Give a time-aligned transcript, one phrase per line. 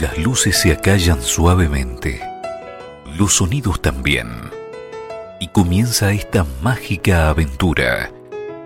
[0.00, 2.20] Las luces se acallan suavemente,
[3.16, 4.28] los sonidos también,
[5.40, 8.10] y comienza esta mágica aventura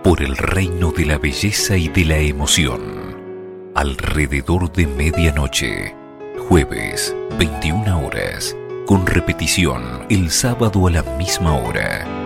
[0.03, 2.81] por el reino de la belleza y de la emoción.
[3.77, 5.95] Alrededor de medianoche,
[6.49, 8.57] jueves, 21 horas,
[8.87, 12.20] con repetición el sábado a la misma hora.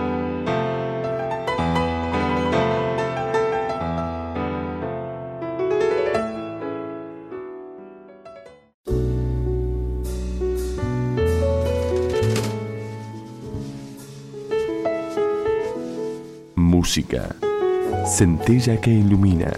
[16.95, 17.35] Música.
[18.07, 19.51] Centella que ilumina,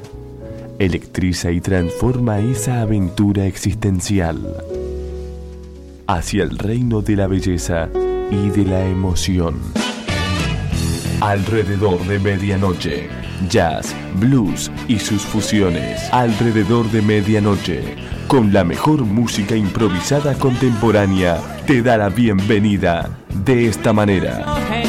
[0.79, 4.57] electriza y transforma esa aventura existencial
[6.07, 7.91] hacia el reino de la belleza
[8.31, 9.61] y de la emoción.
[11.21, 13.11] Alrededor de medianoche,
[13.51, 16.11] jazz, blues y sus fusiones.
[16.13, 17.97] Alrededor de medianoche,
[18.29, 23.11] con la mejor música improvisada contemporánea, te da la bienvenida
[23.45, 24.86] de esta manera.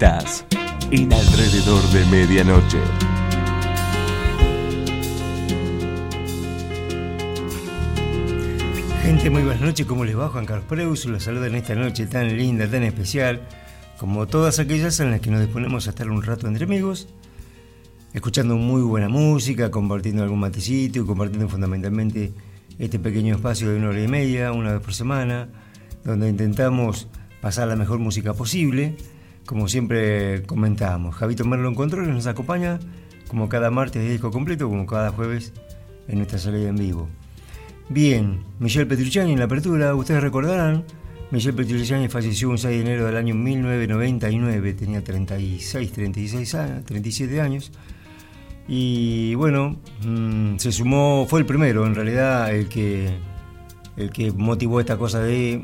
[0.00, 0.44] Estás
[0.92, 2.78] en alrededor de medianoche.
[9.02, 9.84] Gente, muy buenas noches.
[9.86, 10.28] ¿Cómo les va?
[10.28, 13.40] Juan Carlos Preus los saluda en esta noche tan linda, tan especial,
[13.98, 17.08] como todas aquellas en las que nos disponemos a estar un rato entre amigos,
[18.14, 22.32] escuchando muy buena música, compartiendo algún matecito y compartiendo fundamentalmente
[22.78, 25.48] este pequeño espacio de una hora y media, una vez por semana,
[26.04, 27.08] donde intentamos
[27.40, 28.94] pasar la mejor música posible,
[29.48, 31.16] como siempre comentamos.
[31.16, 32.78] Javito Merlo en control nos acompaña,
[33.28, 35.54] como cada martes de disco completo, como cada jueves
[36.06, 37.08] en nuestra salida en vivo.
[37.88, 40.84] Bien, Michel Petrucciani en la apertura, ustedes recordarán,
[41.30, 47.40] Michel Petrucciani falleció un 6 de enero del año 1999, tenía 36, 36 años, 37
[47.40, 47.72] años.
[48.68, 53.16] Y bueno, mm, se sumó, fue el primero en realidad el que,
[53.96, 55.62] el que motivó esta cosa de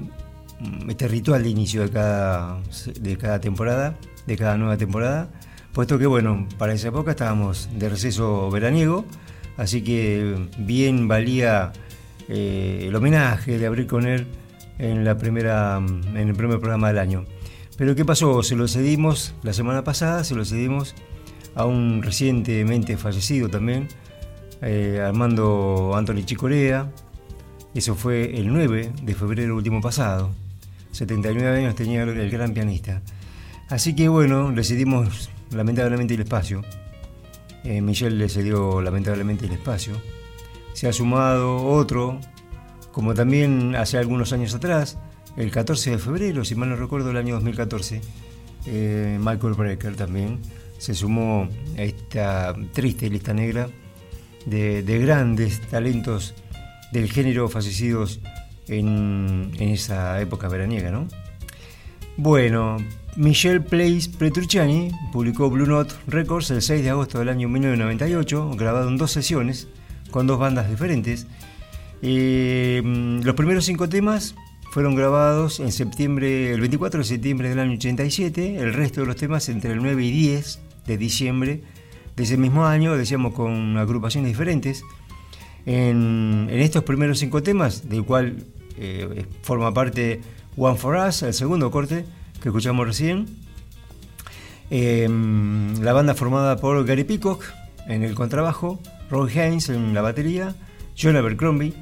[0.88, 2.60] este ritual de inicio de cada,
[3.00, 3.96] de cada temporada,
[4.26, 5.28] de cada nueva temporada,
[5.72, 9.04] puesto que bueno, para esa época estábamos de receso veraniego,
[9.56, 11.72] así que bien valía
[12.28, 14.26] eh, el homenaje de abrir con él
[14.78, 17.24] en, la primera, en el primer programa del año.
[17.76, 18.42] Pero ¿qué pasó?
[18.42, 20.94] Se lo cedimos la semana pasada, se lo cedimos
[21.54, 23.88] a un recientemente fallecido también,
[24.62, 26.90] eh, Armando Anthony Chicorea.
[27.74, 30.30] Eso fue el 9 de febrero último pasado.
[30.94, 33.02] 79 años tenía el gran pianista.
[33.68, 36.62] Así que bueno, le cedimos lamentablemente el espacio.
[37.64, 39.94] Eh, Michel le cedió lamentablemente el espacio
[40.74, 42.20] se ha sumado otro,
[42.92, 44.98] como también hace algunos años atrás,
[45.36, 48.00] el 14 de febrero, si mal no recuerdo, el año 2014,
[48.66, 50.40] eh, Michael Brecker también
[50.78, 51.48] se sumó
[51.78, 53.68] a esta triste lista negra
[54.46, 56.34] de, grandes talentos
[56.92, 58.20] del género fallecidos
[58.68, 61.08] en, esa época veraniega, ¿no?
[62.16, 62.76] Bueno,
[63.16, 68.88] Michel Place Petrucciani publicó Blue Note Records el 6 de agosto del año 1998, grabado
[68.88, 69.68] en dos sesiones,
[70.10, 71.26] con dos bandas diferentes.
[72.02, 72.82] Eh,
[73.22, 74.34] los primeros cinco temas
[74.70, 79.16] fueron grabados en septiembre, el 24 de septiembre del año 87, el resto de los
[79.16, 81.62] temas entre el 9 y 10 de diciembre
[82.16, 84.82] de ese mismo año, decíamos con agrupaciones diferentes.
[85.66, 88.44] En, estos primeros cinco temas, del cual
[88.76, 90.20] eh, forma parte
[90.56, 92.04] One for Us, el segundo corte
[92.40, 93.26] que escuchamos recién,
[94.70, 95.08] eh,
[95.80, 97.44] la banda formada por Gary Peacock
[97.86, 98.80] en el contrabajo,
[99.10, 100.54] Ron Haynes en la batería,
[100.98, 101.74] John Abercrombie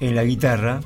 [0.00, 0.80] en la guitarra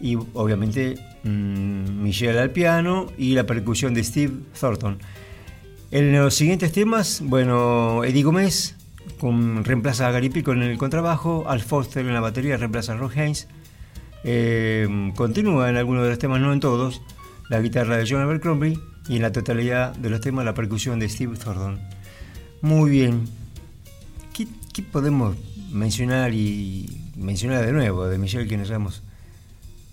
[0.00, 4.98] y obviamente mm, Michelle al piano y la percusión de Steve Thornton.
[5.90, 8.77] En los siguientes temas, bueno, Eddie Gómez
[9.20, 12.96] con, reemplaza a Gary Pico en el contrabajo, Al Foster en la batería reemplaza a
[12.96, 13.48] Ron Haynes.
[14.24, 17.02] Eh, continúa en algunos de los temas, no en todos,
[17.48, 21.08] la guitarra de John Abercrombie y en la totalidad de los temas la percusión de
[21.08, 21.78] Steve Thornton.
[22.60, 23.28] Muy bien,
[24.78, 25.36] ¿Qué podemos
[25.72, 29.02] mencionar y mencionar de nuevo de Michel que nos hemos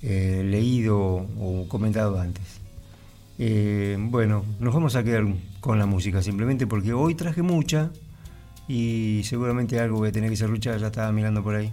[0.03, 2.43] eh, leído o comentado antes?
[3.39, 5.25] Eh, bueno, nos vamos a quedar
[5.59, 7.89] con la música simplemente porque hoy traje mucha
[8.67, 11.71] y seguramente algo voy a tener que serruchar, ya estaba mirando por ahí.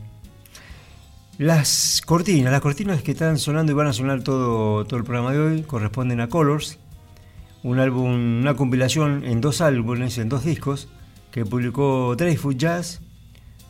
[1.39, 5.33] Las cortinas, las cortinas que están sonando y van a sonar todo, todo el programa
[5.33, 6.79] de hoy corresponden a Colors,
[7.63, 10.89] un álbum, una compilación en dos álbumes, en dos discos,
[11.31, 13.01] que publicó Foot Jazz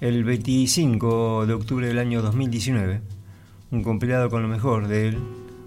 [0.00, 3.00] el 25 de octubre del año 2019.
[3.70, 5.18] Un compilado con lo mejor de él.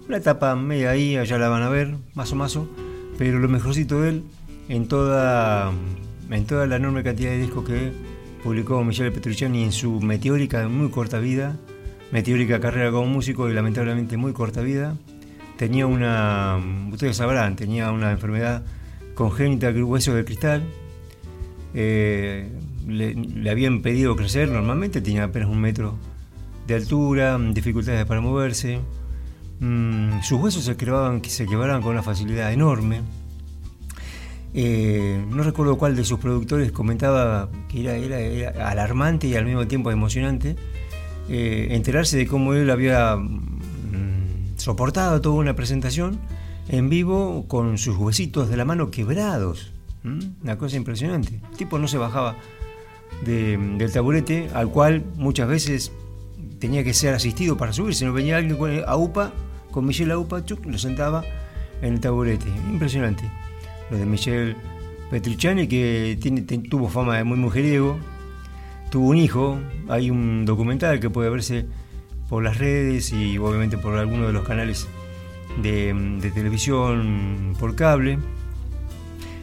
[0.06, 2.58] Una etapa media ahí, allá la van a ver, más o menos,
[3.16, 4.24] pero lo mejorcito de él
[4.68, 5.72] en toda,
[6.30, 7.92] en toda la enorme cantidad de discos que
[8.42, 11.56] publicó Michele Petrucciani en su meteórica, muy corta vida,
[12.12, 14.96] meteórica carrera como músico y lamentablemente muy corta vida.
[15.56, 16.60] Tenía una,
[16.92, 18.64] ustedes sabrán, tenía una enfermedad
[19.14, 20.62] congénita, hueso de cristal,
[21.74, 22.48] eh,
[22.86, 25.96] le, habían pedido crecer normalmente, tenía apenas un metro
[26.66, 28.80] de altura, dificultades para moverse.
[29.60, 33.02] Mm, sus huesos se, quebraban, se quebraban con una facilidad enorme.
[34.54, 39.90] Eh, no recuerdo cuál de sus productores comentaba que era, alarmante y al mismo tiempo
[39.90, 40.56] emocionante
[41.28, 46.18] eh, enterarse de cómo él había mm, soportado toda una presentación
[46.68, 49.72] en vivo con sus huesitos de la mano quebrados.
[50.42, 51.40] Una cosa impresionante.
[51.50, 52.36] El tipo no se bajaba
[53.24, 55.90] del taburete, al cual muchas veces
[56.60, 58.04] tenía que ser asistido para subirse.
[58.04, 59.32] No venía alguien con a UPA,
[59.72, 61.24] con Michel Aupa, lo sentaba
[61.82, 62.46] en el taburete.
[62.70, 63.24] Impresionante.
[63.90, 64.56] Lo de Michel
[65.10, 67.98] Petrucciani, que tiene, tuvo fama de muy mujeriego,
[68.90, 69.58] tuvo un hijo.
[69.88, 71.66] Hay un documental que puede verse
[72.28, 74.88] por las redes y obviamente por alguno de los canales
[75.62, 78.18] de, televisión por cable,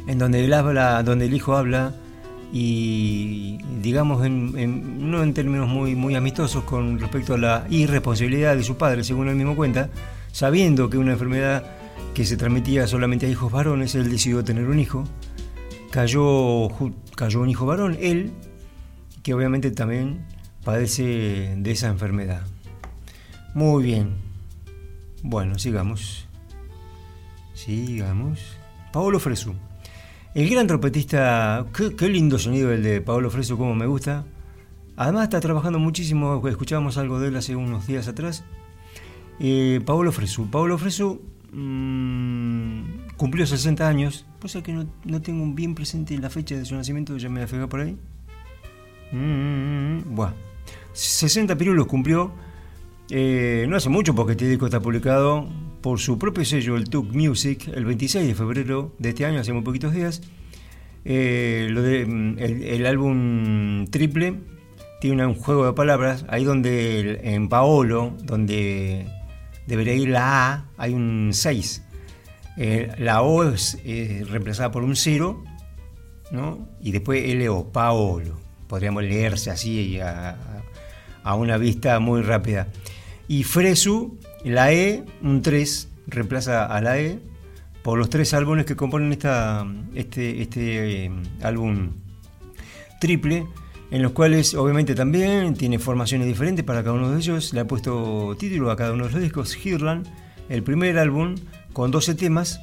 [0.07, 1.95] en donde él habla, donde el hijo habla
[2.51, 8.63] y digamos en, no en términos muy, muy amistosos con respecto a la irresponsabilidad de
[8.63, 9.89] su padre, según él mismo cuenta,
[10.31, 11.63] sabiendo que una enfermedad
[12.13, 15.03] que se transmitía solamente a hijos varones, él decidió tener un hijo,
[15.91, 16.69] cayó,
[17.15, 18.31] cayó un hijo varón, él,
[19.23, 20.25] que obviamente también
[20.63, 22.45] padece de esa enfermedad.
[23.53, 24.15] Muy bien.
[25.21, 26.27] Bueno, sigamos.
[27.53, 28.39] Sigamos.
[28.91, 29.53] Paolo Fresu.
[30.33, 34.25] El gran trompetista, qué, lindo sonido el de Paolo Fresu, como me gusta.
[34.95, 38.43] Además está trabajando muchísimo, escuchábamos algo de él hace unos días atrás.
[39.39, 40.49] Eh, Paolo Fresu.
[40.49, 41.21] Paolo Fresu
[41.53, 42.83] mmm,
[43.17, 44.25] cumplió 60 años.
[44.39, 47.47] Pues que no, no, tengo bien presente la fecha de su nacimiento, ya me la
[47.47, 47.97] fijado por ahí.
[49.11, 50.33] Mm, buah.
[50.93, 52.31] 60 pirulos cumplió.
[53.09, 55.47] Eh, no hace mucho porque este disco está publicado
[55.81, 59.53] por su propio sello, el Tuk Music, el 26 de febrero de este año, hace
[59.53, 60.21] muy poquitos días.
[61.05, 64.39] Eh, mm, el, álbum triple
[65.01, 69.05] tiene un juego de palabras, ahí donde en Paolo, donde
[69.67, 71.83] debería ir la A, hay un 6.
[72.57, 73.77] Eh, la O es
[74.29, 75.43] reemplazada por un 0,
[76.31, 76.67] ¿no?
[76.81, 78.39] y después L-O, Paolo.
[78.67, 80.37] Podríamos leerse así a,
[81.23, 82.67] a una vista muy rápida.
[83.27, 87.19] Y Fresu, la E, un 3, reemplaza a la E
[87.83, 91.91] por los tres álbumes que componen esta, este, este eh, álbum
[92.99, 93.45] triple,
[93.93, 97.53] en los cuales obviamente también tiene formaciones diferentes para cada uno de ellos.
[97.53, 99.55] Le ha puesto título a cada uno de los discos.
[99.63, 100.07] Hirland,
[100.49, 101.35] el primer álbum
[101.73, 102.59] con 12 temas.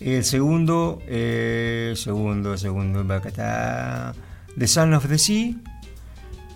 [0.00, 4.14] El segundo, eh, segundo, segundo, acá está
[4.58, 5.54] The Son of the Sea,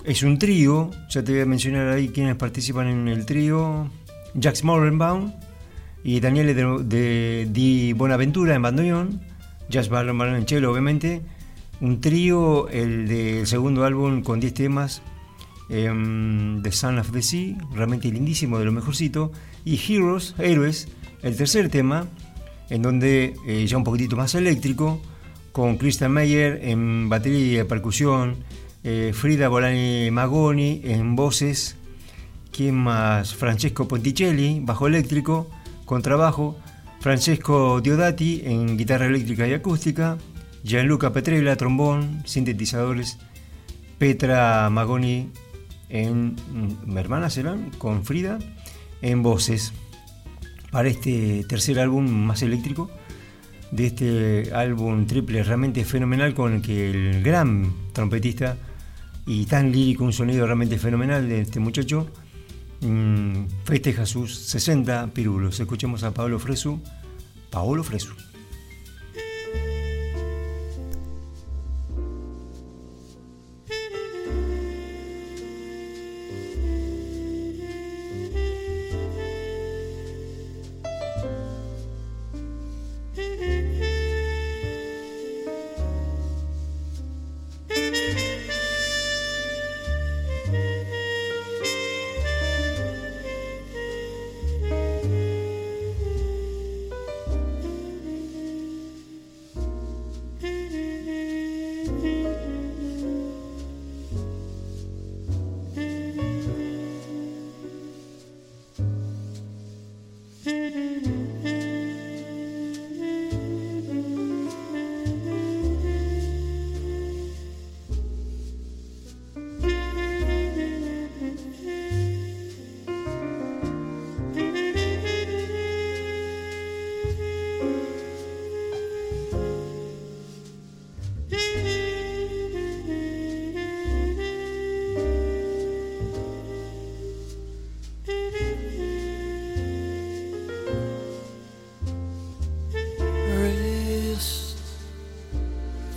[0.05, 3.89] es un trío, ya te voy a mencionar ahí quienes participan en el trío.
[4.41, 5.33] Jax Morgenbaum
[6.03, 9.21] y Daniele de, Di Bonaventura en bandoneón,
[9.71, 11.23] Jax Morgenbaum en cello obviamente.
[11.81, 15.03] Un trío, el del segundo álbum con 10 temas,
[15.69, 19.31] em, The Son of the Sea, realmente lindísimo, de lo mejorcito.
[19.65, 20.89] Y Heroes, Héroes,
[21.23, 22.07] el tercer tema,
[22.71, 25.01] en donde eh, ya un poquitito más eléctrico,
[25.53, 28.37] con Christian Meyer en batería y percusión,
[28.85, 31.77] eh, Frida Bolani Magoni en voces,
[32.53, 33.35] ¿quién más?
[33.35, 35.51] Francesco Ponticelli, bajo eléctrico,
[35.85, 36.57] contrabajo,
[37.01, 40.19] Francesco Diodati en guitarra eléctrica y acústica,
[40.67, 43.19] Gianluca Petrella, trombón, sintetizadores,
[43.99, 45.31] Petra Magoni
[45.89, 48.41] en, mm, hermana serán, con Frida,
[49.01, 49.73] en voces,
[50.73, 52.91] para este tercer álbum más eléctrico
[53.71, 58.57] de este álbum triple realmente fenomenal con el que el gran trompetista
[59.25, 62.09] y tan lírico, un sonido realmente fenomenal de este muchacho.
[62.81, 65.59] Mm, festeja sus 60 pirulos.
[65.61, 66.81] Escuchemos a Pablo Fresu.
[67.51, 68.15] Paolo Fresu.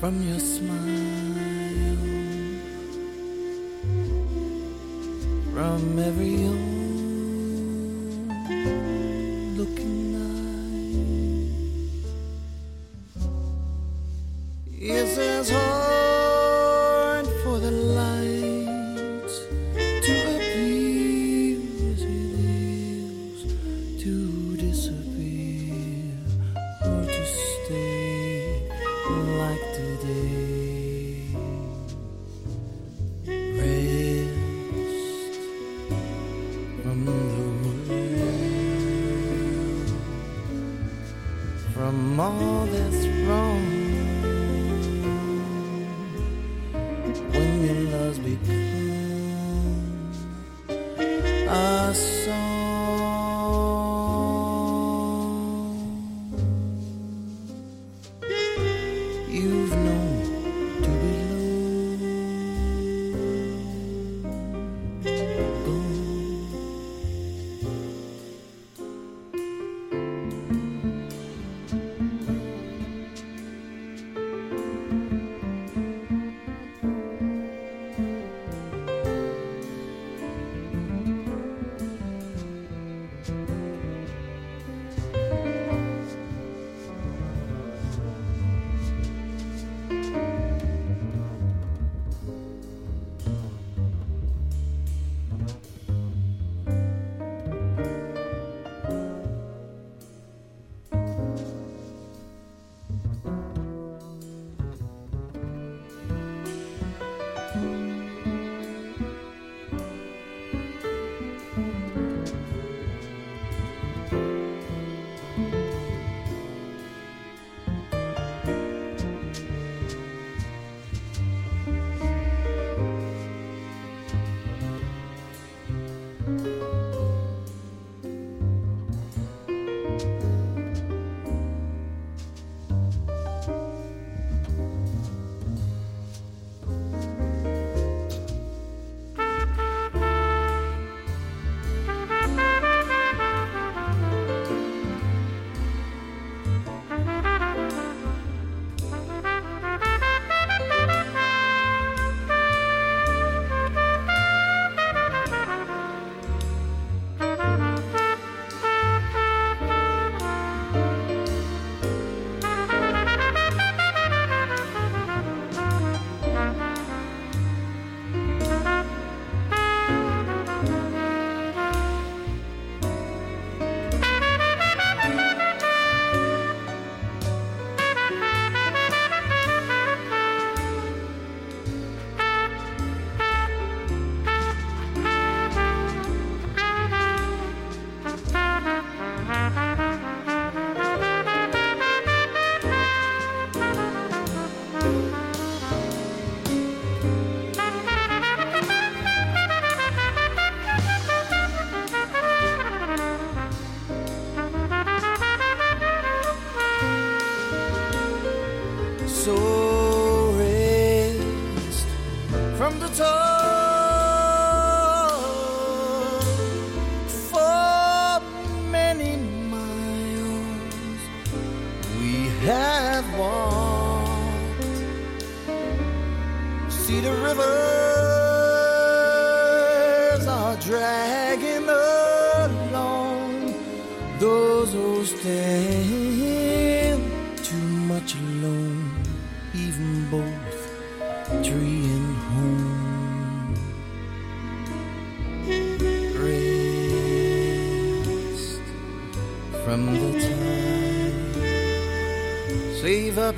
[0.10, 0.79] From your smile,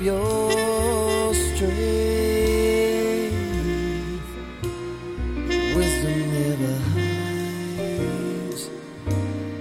[0.02, 1.72] your strength.
[5.76, 8.62] Wisdom never hides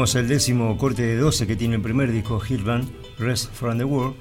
[0.00, 3.76] Bien, escuchábamos el décimo corte de 12 que tiene el primer disco, Hitland, Rest from
[3.76, 4.14] the World.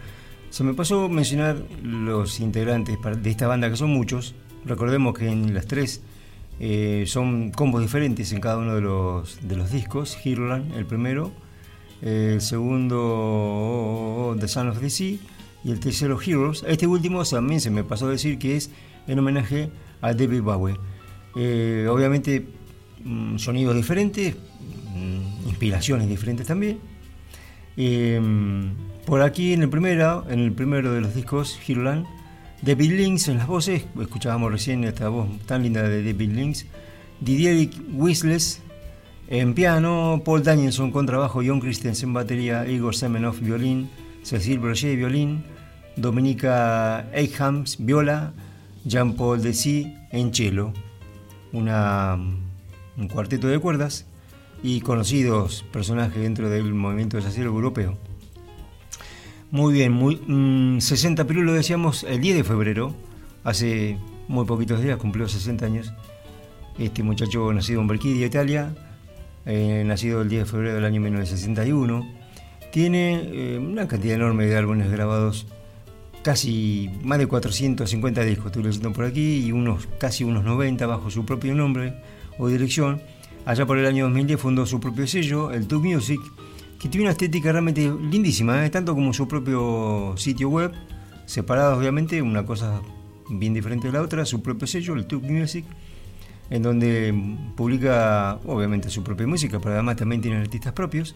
[0.49, 4.35] Se me pasó mencionar los integrantes de esta banda, que son muchos.
[4.65, 6.01] Recordemos que en las tres
[6.59, 10.17] eh, son combos diferentes en cada uno de los, de los discos.
[10.21, 11.31] Hitland, el primero,
[12.01, 15.17] el segundo, The Son of the Sea,
[15.63, 16.65] y el tercero, Heroes.
[16.67, 18.69] Este último también se me pasó a decir que es
[19.07, 19.69] en homenaje
[20.01, 20.75] a David Bowie.
[21.35, 22.45] Eh, obviamente,
[23.03, 24.35] mm, sonidos diferentes,
[25.59, 26.79] inspiraciones diferentes también.
[27.75, 28.19] Eh,
[29.05, 32.05] por aquí en el primero, en el primero de los discos, Hiroland,
[32.61, 36.65] David Links en las voces, escuchábamos recién esta voz tan linda de David Links,
[37.19, 38.61] Didier Wisles
[39.27, 43.89] en piano, Paul Danielson con trabajo, John Christensen batería, Igor Semenov violín,
[44.23, 45.43] Cecil Brochet violín,
[45.97, 48.31] Dominica Eichhams viola,
[48.85, 50.71] Jean-Paul Dessy en cello,
[51.51, 52.15] una,
[52.97, 54.08] un cuarteto de cuerdas
[54.63, 57.97] y conocidos personajes dentro del movimiento de jazero europeo.
[59.51, 62.93] Muy bien, muy, mmm, 60 Perú lo decíamos el 10 de febrero,
[63.43, 65.91] hace muy poquitos días, cumplió 60 años.
[66.77, 68.73] Este muchacho nacido en Berchidia, Italia,
[69.45, 72.07] eh, nacido el 10 de febrero del año 1961.
[72.71, 75.47] Tiene eh, una cantidad enorme de álbumes grabados,
[76.21, 81.09] casi más de 450 discos, estoy leyendo por aquí, y unos casi unos 90 bajo
[81.09, 81.95] su propio nombre
[82.37, 83.01] o dirección.
[83.45, 86.19] Allá por el año 2010 fundó su propio sello, el Tube Music,
[86.79, 88.69] que tiene una estética realmente lindísima, ¿eh?
[88.69, 90.71] tanto como su propio sitio web,
[91.25, 92.81] separados obviamente, una cosa
[93.29, 95.65] bien diferente de la otra, su propio sello, el Tube Music,
[96.49, 97.13] en donde
[97.55, 101.15] publica obviamente su propia música, pero además también tiene artistas propios,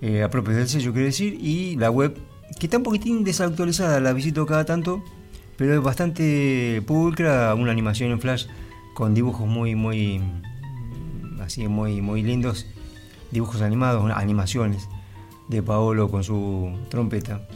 [0.00, 2.16] eh, a propios del sello quiere decir, y la web,
[2.58, 5.02] que está un poquitín desactualizada, la visito cada tanto,
[5.56, 8.46] pero es bastante pulcra, una animación en flash
[8.94, 10.20] con dibujos muy, muy,
[11.48, 12.66] así, muy, muy lindos
[13.30, 14.88] dibujos animados, animaciones
[15.48, 17.48] de Paolo con su trompeta.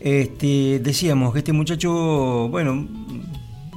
[0.00, 2.86] Este, decíamos que este muchacho, bueno,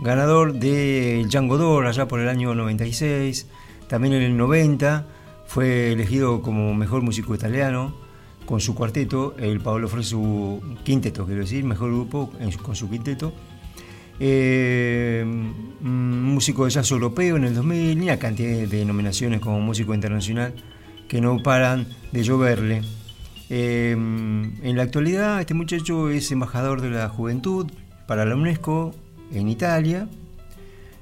[0.01, 3.47] ganador del Django d'Or allá por el año 96,
[3.87, 5.05] también en el 90
[5.47, 7.93] fue elegido como mejor músico italiano
[8.45, 12.31] con su cuarteto, el Paolo fue su quinteto, quiero decir, mejor grupo
[12.63, 13.33] con su quinteto.
[14.19, 15.23] Eh,
[15.81, 20.53] músico de jazz europeo en el 2000 y una cantidad de nominaciones como músico internacional
[21.07, 22.81] que no paran de lloverle.
[23.49, 27.67] Eh, en la actualidad este muchacho es embajador de la juventud
[28.07, 28.93] para la UNESCO
[29.31, 30.09] en Italia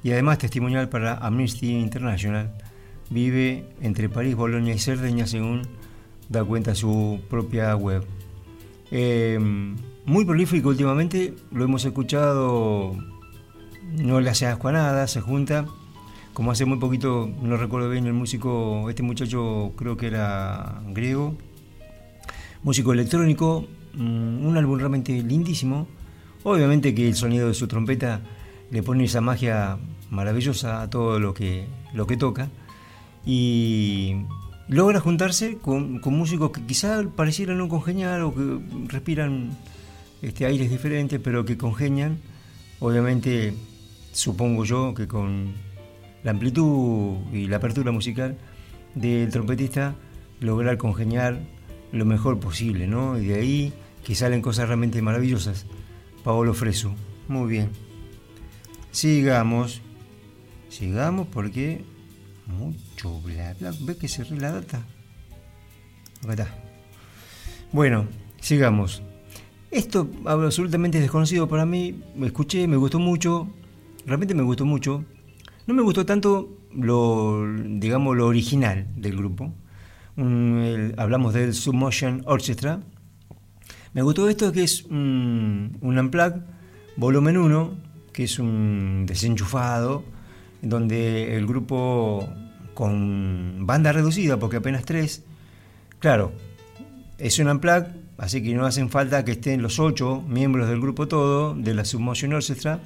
[0.04, 2.54] y además testimonial para Amnesty International.
[3.10, 5.63] Vive entre París, Bolonia y Cerdeña según
[6.30, 8.04] da cuenta su propia web.
[8.91, 9.39] Eh,
[10.05, 12.95] muy prolífico últimamente, lo hemos escuchado,
[13.97, 15.65] no le hace asco a nada, se junta,
[16.33, 21.35] como hace muy poquito, no recuerdo bien el músico, este muchacho creo que era griego,
[22.61, 25.87] músico electrónico, mm, un álbum realmente lindísimo,
[26.43, 28.21] obviamente que el sonido de su trompeta
[28.71, 29.77] le pone esa magia
[30.09, 32.49] maravillosa a todo lo que, lo que toca.
[33.25, 34.17] Y
[34.67, 39.51] logra juntarse con, con músicos que quizá parecieran no congeniar o que respiran
[40.25, 42.17] este, aires diferentes, pero que congenian,
[42.79, 43.53] obviamente,
[44.11, 45.53] supongo yo que con
[46.23, 48.35] la amplitud y la apertura musical
[48.95, 49.95] del trompetista,
[50.39, 51.39] lograr congeniar
[51.91, 53.19] lo mejor posible, ¿no?
[53.19, 55.67] Y de ahí que salen cosas realmente maravillosas.
[56.23, 56.95] Paolo Fresu,
[57.27, 57.69] muy bien.
[58.89, 59.83] Sigamos,
[60.69, 61.85] sigamos porque
[62.47, 63.55] mucho bla.
[63.81, 64.83] ¿Ves que cerré la data?
[66.23, 66.55] Acá está.
[67.71, 68.07] Bueno,
[68.41, 69.03] sigamos.
[69.75, 73.49] Esto absolutamente desconocido para mí, me escuché, me gustó mucho,
[74.05, 75.03] realmente me gustó mucho.
[75.67, 79.53] No me gustó tanto lo, digamos, lo original del grupo.
[80.15, 82.79] hablamos del Submotion Orchestra.
[83.91, 86.35] Me gustó esto que es un, un Unplug
[86.95, 87.75] volumen 1,
[88.13, 90.05] que es un desenchufado,
[90.61, 92.29] donde el grupo
[92.73, 95.25] con banda reducida, porque apenas tres,
[95.99, 96.31] claro,
[97.17, 101.08] es un Unplug así que no hacen falta que estén los ocho miembros del grupo
[101.08, 102.80] todo, de la Submotion Orchestra,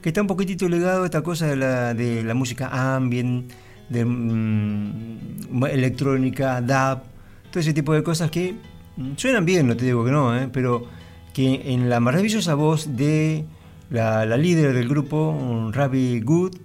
[0.00, 3.52] que está un poquitito ligado a esta cosa de la, de la música ambient,
[3.88, 7.02] de mm, electrónica, dub,
[7.50, 8.54] todo ese tipo de cosas que
[8.96, 10.48] mm, suenan bien, no te digo que no, ¿eh?
[10.52, 10.86] pero
[11.32, 13.44] que en la maravillosa voz de
[13.90, 16.56] la, líder del grupo, Ravi Good,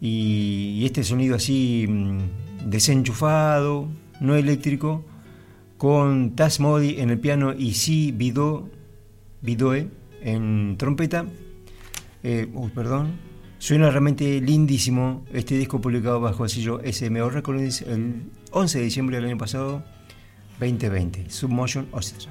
[0.00, 3.88] y, este sonido así mm, desenchufado,
[4.20, 5.04] no eléctrico,
[5.82, 8.68] con Taz Modi en el piano y Si Bido,
[9.40, 9.88] Bidoe
[10.20, 11.26] en trompeta.
[12.22, 12.46] Eh.
[13.58, 19.16] Suena realmente lindísimo este disco publicado bajo el sello SMO Recordings el 11 de diciembre
[19.16, 19.82] del año pasado,
[20.60, 22.30] 2020, Submotion Orchestra.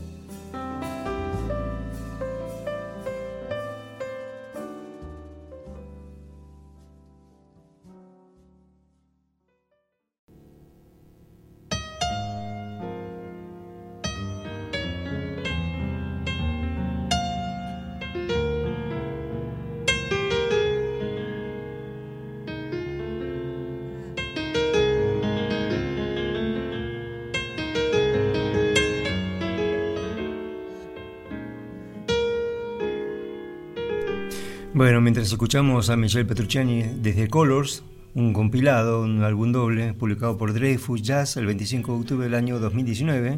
[34.81, 37.83] Bueno, mientras escuchamos a Michelle Petrucciani desde Colors,
[38.15, 42.57] un compilado, un álbum doble, publicado por Dreyfus Jazz el 25 de octubre del año
[42.57, 43.37] 2019,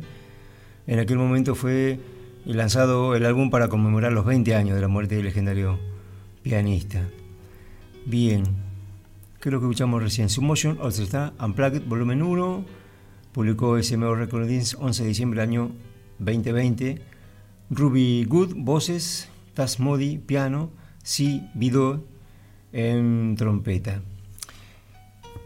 [0.87, 1.99] en aquel momento fue
[2.45, 5.79] lanzado el álbum para conmemorar los 20 años de la muerte del legendario
[6.43, 7.09] pianista.
[8.05, 8.45] Bien,
[9.41, 12.65] creo que escuchamos recién Submotion está Unplugged Volumen 1,
[13.33, 15.71] publicó SMO Recordings 11 de diciembre del año
[16.19, 17.01] 2020,
[17.69, 20.71] Ruby Good, voces, Tas Modi, piano,
[21.03, 22.03] Si Vidó
[22.71, 24.01] en trompeta.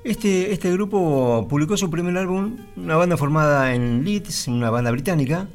[0.03, 5.47] Este, este grupo publicó su primer álbum, una banda formada en Leeds, una banda británica.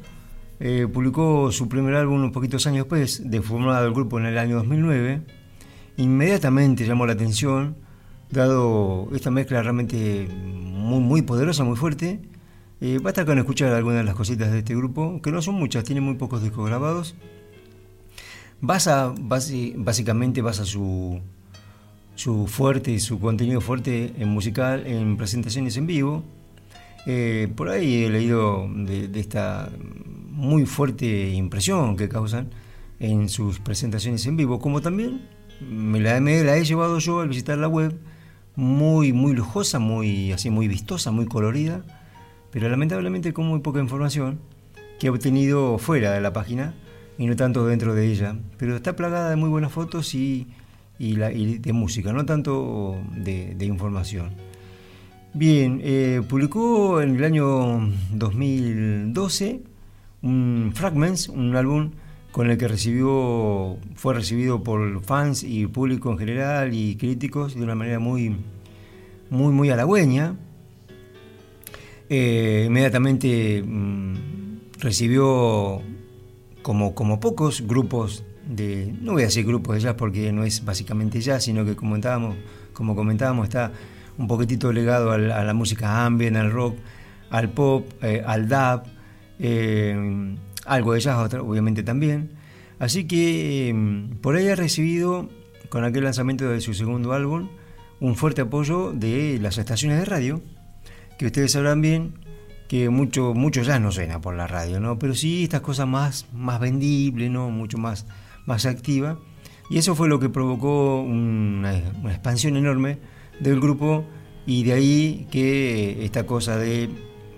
[0.59, 4.37] Eh, publicó su primer álbum unos poquitos años después de formado el grupo en el
[4.37, 5.21] año 2009.
[5.97, 7.75] Inmediatamente llamó la atención,
[8.29, 12.19] dado esta mezcla realmente muy, muy poderosa, muy fuerte.
[12.81, 15.83] Eh, basta con escuchar algunas de las cositas de este grupo, que no son muchas,
[15.83, 17.15] tiene muy pocos discos grabados
[18.63, 21.19] basa, básicamente basa su,
[22.15, 26.23] su fuerte su contenido fuerte en musical, en presentaciones en vivo.
[27.05, 29.69] Eh, por ahí he leído de, esta
[30.31, 32.51] muy fuerte impresión que causan
[32.99, 35.21] en sus presentaciones en vivo, como también
[35.59, 37.99] me la, la, he llevado yo al visitar la web,
[38.55, 41.83] muy, muy lujosa, muy, así, muy vistosa, muy colorida,
[42.49, 44.39] pero lamentablemente con muy poca información
[44.99, 46.73] que he obtenido fuera de la página
[47.17, 48.35] y no tanto dentro de ella.
[48.57, 50.47] Pero está plagada de muy buenas fotos y,
[50.99, 54.31] la, de música, no tanto de, información.
[55.33, 59.61] Bien, eh, publicó en el año 2012
[60.21, 61.91] un Fragments, un álbum
[62.31, 67.61] con el que recibió, fue recibido por fans y público en general y críticos de
[67.61, 68.35] una manera muy,
[69.29, 70.35] muy, muy halagüeña.
[72.09, 74.15] Eh, inmediatamente mm,
[74.79, 75.81] recibió
[76.63, 80.65] como, como pocos grupos de, no voy a decir grupos de jazz porque no es
[80.65, 82.35] básicamente jazz, sino que comentábamos,
[82.73, 83.71] como comentábamos, está
[84.17, 86.77] un poquitito legado a la, música ambient, al rock,
[87.29, 88.83] al pop, eh, al dub,
[89.39, 92.31] eh, algo de jazz obviamente también.
[92.79, 95.29] Así que em, por ahí ha recibido,
[95.69, 97.49] con aquel lanzamiento de su segundo álbum,
[97.99, 100.41] un fuerte apoyo de las estaciones de radio,
[101.17, 102.22] que ustedes sabrán bien
[102.73, 104.97] que mucho, mucho ya no suena por la radio, ¿no?
[104.97, 107.51] Pero sí estas cosas más, más vendibles, ¿no?
[107.51, 108.07] Mucho más,
[108.47, 109.19] más activa.
[109.69, 112.97] Y eso fue lo que provocó una, expansión enorme
[113.39, 114.05] del grupo
[114.47, 116.89] y de ahí que esta cosa de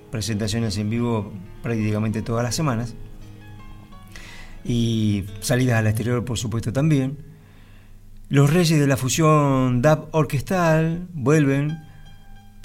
[0.09, 2.95] presentaciones en vivo prácticamente todas las semanas
[4.63, 7.17] y salidas al exterior por supuesto también.
[8.29, 11.84] Los reyes de la fusión DAP orquestal vuelven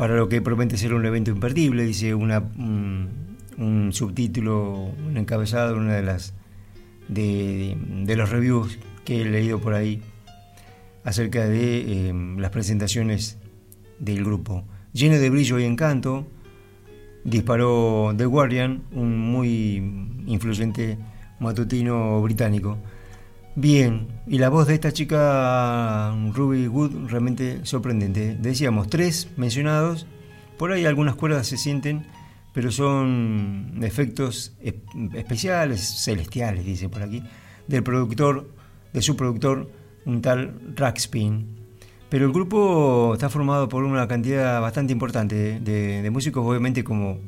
[0.01, 5.95] para lo que promete ser un evento imperdible, dice una, un, subtítulo, un encabezado, una
[5.95, 6.33] de las
[7.09, 7.77] de,
[8.17, 10.01] los reviews que he leído por ahí
[11.05, 13.37] acerca de eh, las presentaciones
[13.99, 14.65] del grupo.
[14.95, 16.27] Lleno de brillo y encanto,
[17.25, 19.75] disparó The Guardian, un muy
[20.27, 20.97] influyente
[21.41, 22.79] matutino británico.
[23.57, 28.37] Bien, y la voz de esta chica Ruby Wood realmente sorprendente.
[28.41, 30.07] Decíamos tres mencionados,
[30.57, 32.07] por ahí algunas cuerdas se sienten,
[32.55, 34.55] pero son efectos
[35.15, 37.25] especiales, celestiales, dice por aquí,
[37.67, 38.49] del productor,
[38.93, 39.69] de su productor,
[40.07, 41.49] un tal Rackspin.
[42.09, 47.19] Pero el grupo está formado por una cantidad bastante importante de, de músicos, obviamente como,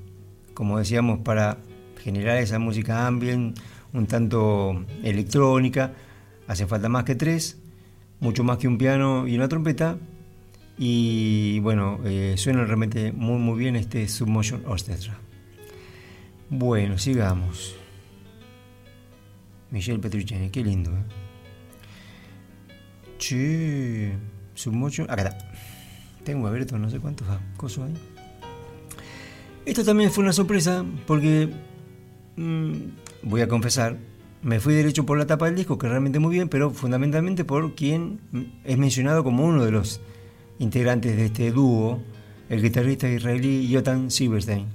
[0.55, 1.59] como decíamos, para
[2.01, 3.59] generar esa música ambient,
[3.93, 5.93] un tanto electrónica,
[6.47, 7.59] Hace falta más que tres,
[8.21, 9.99] mucho más que un piano y una trompeta.
[10.79, 15.19] Y bueno, eh, suena realmente muy muy bien este Submotion Orchestra.
[16.49, 17.77] Bueno, sigamos.
[19.71, 21.05] Michelle Petrucciani, qué lindo, ¿eh?
[23.19, 24.13] Che,
[24.55, 25.11] Submotion.
[25.11, 25.53] Acá está.
[26.25, 27.27] Tengo abierto no sé cuántos
[27.57, 27.95] cosas ahí.
[29.65, 31.49] Esto también fue una sorpresa porque,
[32.37, 32.73] mm,
[33.23, 33.97] voy a confesar,
[34.43, 37.75] me fui derecho por la tapa del disco, que realmente muy bien, pero fundamentalmente por
[37.75, 38.21] quien
[38.65, 40.01] es mencionado como uno de los
[40.59, 42.03] integrantes de este dúo,
[42.49, 44.67] el guitarrista israelí Yotan Silverstein.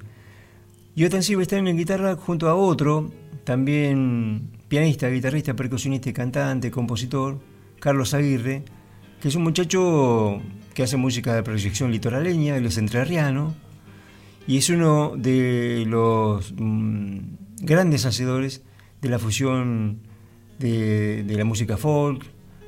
[0.96, 3.12] Yotan Silverstein en guitarra junto a otro,
[3.44, 7.40] también pianista, guitarrista, percusionista y cantante, compositor,
[7.80, 8.64] Carlos Aguirre,
[9.22, 10.42] que es un muchacho
[10.74, 13.54] que hace música de proyección litoraleña, él es entrerriano,
[14.48, 17.18] y es uno de los mm,
[17.60, 18.64] grandes hacedores
[19.02, 20.00] de la fusión
[20.60, 22.26] de, la música folk,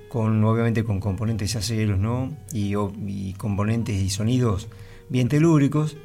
[0.09, 2.35] con obviamente con componentes aceros, ¿no?
[2.53, 2.73] Y,
[3.33, 4.67] componentes y sonidos
[5.09, 5.97] bien telúricos,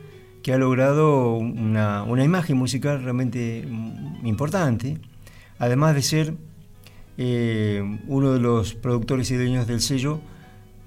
[0.42, 3.66] que ha logrado una, imagen musical realmente
[4.22, 4.98] importante,
[5.58, 6.34] además de ser
[7.16, 10.20] eh, uno de los productores y dueños del sello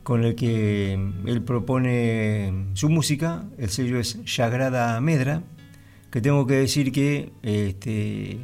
[0.08, 0.94] con el que
[1.26, 3.44] él propone su música.
[3.58, 5.44] El sello es Sagrada Medra,
[6.12, 8.40] que tengo que decir que este,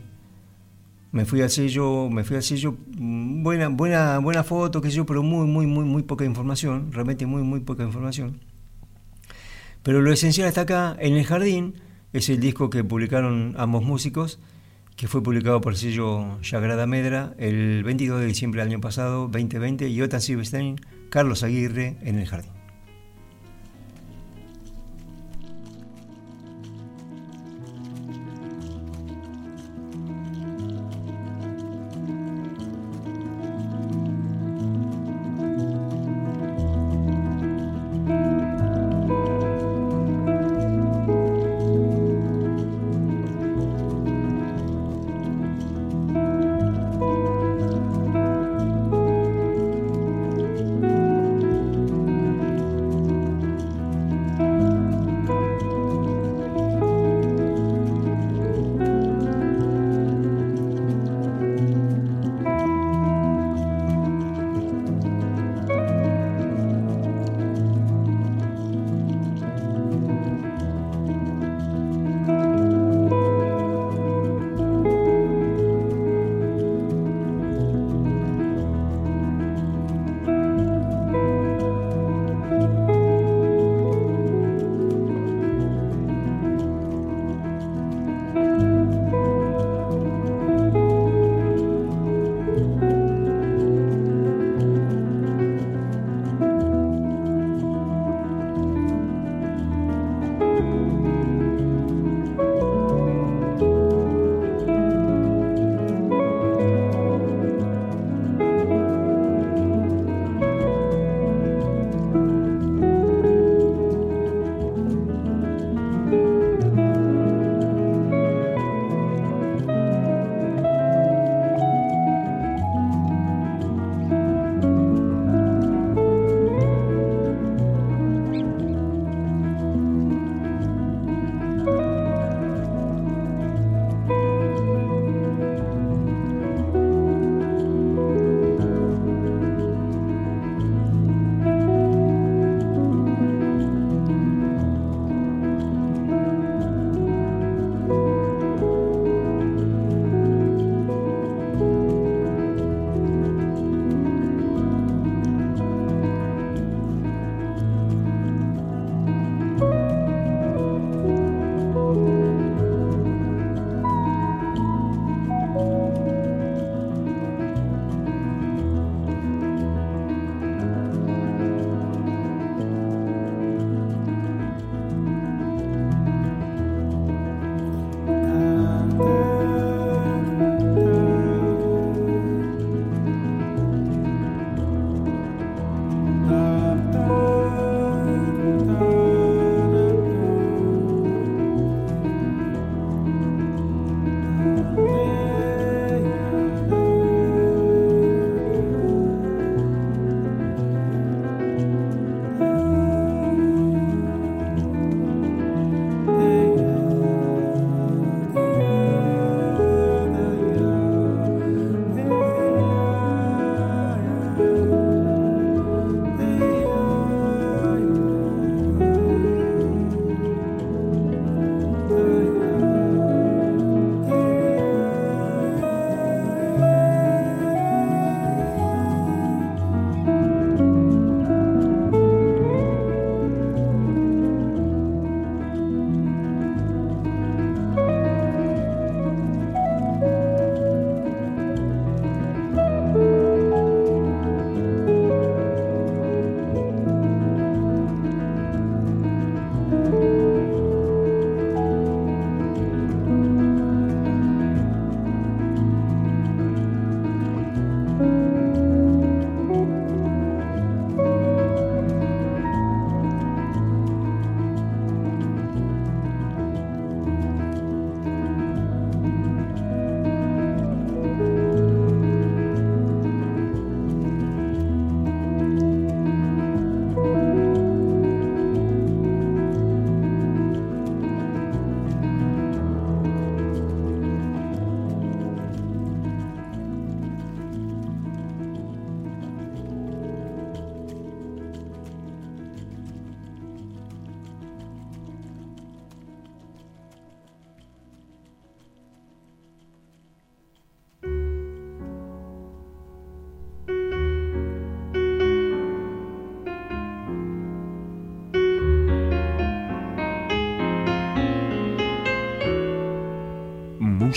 [1.14, 5.06] me fui al sello, me fui al sello, mm, buena, buena, buena foto, que yo,
[5.06, 8.40] pero muy, muy, muy, muy poca información, realmente muy, muy poca información.
[9.84, 11.76] Pero lo esencial está acá, en el jardín,
[12.14, 14.40] es el disco que publicaron ambos músicos,
[14.96, 19.28] que fue publicado por el sello Sagrada Medra el 22 de diciembre del año pasado,
[19.28, 20.78] 2020, y Otan Silverstein
[21.12, 22.63] Carlos Aguirre en el jardín.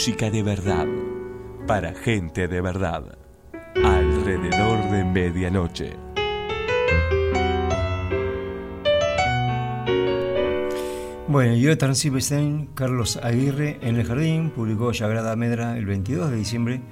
[0.06, 0.86] Música de verdad,
[1.66, 3.18] para gente de verdad,
[3.74, 5.96] alrededor de medianoche.
[11.26, 16.82] Bueno, Jonathan Silverstein, Carlos Aguirre en el Jardín, publicó Sagrada Medra el 22 de diciembre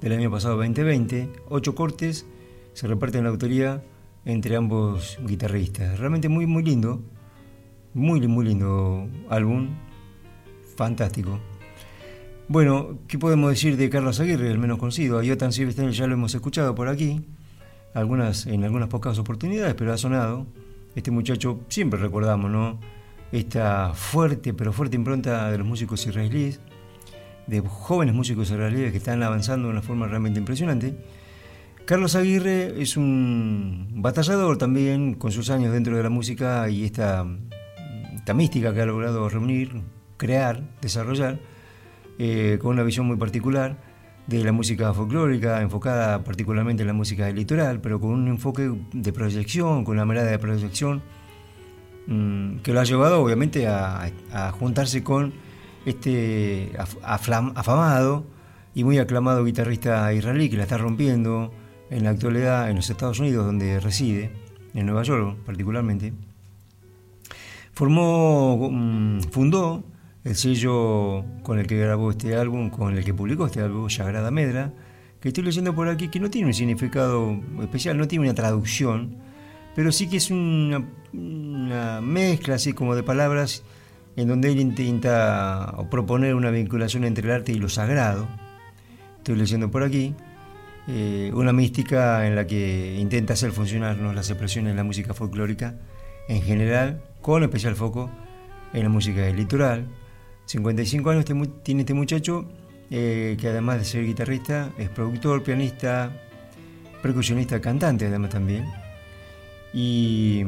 [0.00, 1.30] del año pasado 2020.
[1.50, 2.24] Ocho cortes
[2.72, 3.84] se reparten la autoría
[4.24, 5.98] entre ambos guitarristas.
[5.98, 7.02] Realmente muy, muy lindo.
[7.92, 9.68] Muy, muy lindo álbum.
[10.74, 11.38] Fantástico.
[12.52, 15.20] Bueno, ¿qué podemos decir de Carlos Aguirre, el menos conocido?
[15.20, 17.24] A Silvestre ya lo hemos escuchado por aquí,
[17.94, 20.46] en algunas pocas oportunidades, pero ha sonado.
[20.94, 22.78] Este muchacho siempre recordamos, ¿no?
[23.32, 26.60] Esta fuerte, pero fuerte impronta de los músicos israelíes,
[27.46, 30.94] de jóvenes músicos israelíes que están avanzando de una forma realmente impresionante.
[31.86, 37.24] Carlos Aguirre es un batallador también con sus años dentro de la música y esta,
[38.14, 39.80] esta mística que ha logrado reunir,
[40.18, 41.50] crear, desarrollar
[42.18, 43.76] eh, con una visión muy particular
[44.26, 48.72] de la música folclórica, enfocada particularmente en la música del litoral, pero con un enfoque
[48.92, 51.02] de proyección, con una mirada de proyección,
[52.06, 54.10] mm, que lo ha llevado obviamente a,
[54.58, 55.32] juntarse con
[55.84, 58.24] este afamado
[58.74, 61.52] y muy aclamado guitarrista israelí que la está rompiendo
[61.90, 64.30] en la actualidad en los Estados Unidos, donde reside,
[64.74, 66.12] en Nueva York particularmente.
[67.74, 69.84] Formó, mm, fundó
[70.24, 74.30] el sello con el que grabó este álbum, con el que publicó este álbum, Sagrada
[74.30, 74.72] Medra,
[75.20, 79.16] que estoy leyendo por aquí, que no tiene un significado especial, no tiene una traducción,
[79.74, 80.84] pero sí que es una,
[82.00, 83.62] mezcla así como de palabras
[84.16, 88.28] en donde él intenta proponer una vinculación entre el arte y lo sagrado.
[89.18, 90.14] Estoy leyendo por aquí.
[90.88, 95.76] Eh, una mística en la que intenta hacer funcionar las expresiones de la música folclórica
[96.28, 98.10] en general, con especial foco
[98.72, 99.86] en la música del litoral,
[100.52, 101.24] 55 años
[101.62, 102.44] tiene este muchacho,
[102.90, 106.12] eh, que además de ser guitarrista, es productor, pianista,
[107.00, 108.66] percusionista, cantante además también.
[109.72, 110.44] Y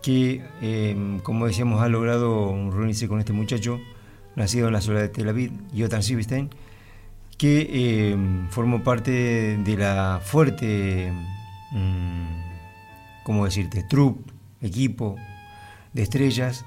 [0.00, 3.80] que, eh, como decíamos, ha logrado reunirse con este muchacho,
[4.36, 6.48] nacido en la ciudad de Tel Aviv, Jotan Silverstein,
[7.36, 8.16] que eh,
[8.50, 11.12] formó parte de la fuerte,
[11.72, 15.16] mm, ¿cómo decirte?, troupe, equipo
[15.92, 16.64] de estrellas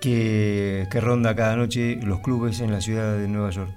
[0.00, 3.70] que, ronda cada noche los clubes en la ciudad de Nueva York.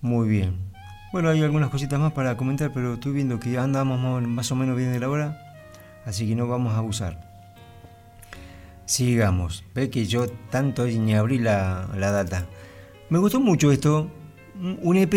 [0.00, 0.72] Muy bien.
[1.12, 4.76] Bueno, hay algunas cositas más para comentar, pero estoy viendo que andamos más o menos
[4.76, 5.38] bien de la hora,
[6.06, 7.20] así que no vamos a abusar.
[8.86, 9.64] Sigamos.
[9.74, 12.46] Ve que yo tanto ni abrí la, la data.
[13.10, 14.10] Me gustó mucho esto,
[14.60, 15.12] un EP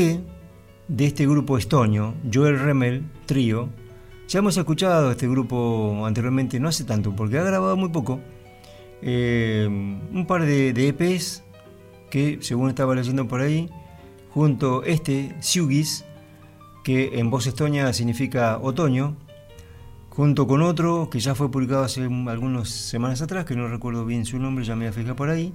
[0.88, 3.70] de este grupo estonio, Joel Remel Trío.
[4.28, 8.20] Ya hemos escuchado este grupo anteriormente, no hace tanto, porque ha grabado muy poco
[9.08, 11.44] eh, un par de, EPs
[12.10, 13.70] que, según estaba leyendo por ahí,
[14.32, 16.06] junto este Siugis,
[16.84, 19.16] que en voz estonia significa otoño,
[20.10, 24.26] junto con otro que ya fue publicado hace algunas semanas atrás, que no recuerdo bien
[24.26, 25.54] su nombre, ya me voy a fijar por ahí,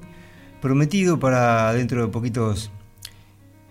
[0.61, 2.71] prometido para dentro de poquitos.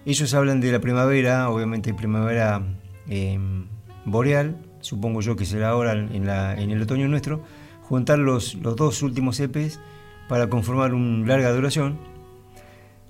[0.05, 2.61] Ellos hablan de la primavera, obviamente primavera
[3.07, 3.67] em,
[4.03, 7.43] boreal, supongo yo que será ahora en el otoño nuestro,
[7.89, 9.79] juntar los, los dos últimos EPs
[10.29, 11.97] para conformar una larga duración.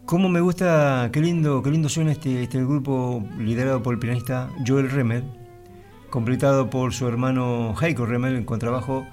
[0.05, 4.49] Cómo me gusta, qué lindo, qué lindo suena este, este grupo liderado por el pianista
[4.65, 5.23] Joel Remel,
[6.09, 9.05] completado por su hermano Heiko Remel en contrabajo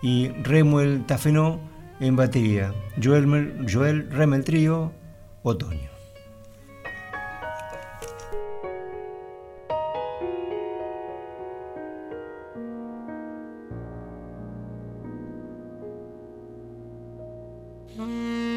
[0.00, 1.60] y Remuel Tafenó
[2.00, 2.72] en batería.
[3.02, 4.92] Joel, Joel Remel Trío,
[5.42, 5.97] Otoño.
[17.98, 18.47] Hum.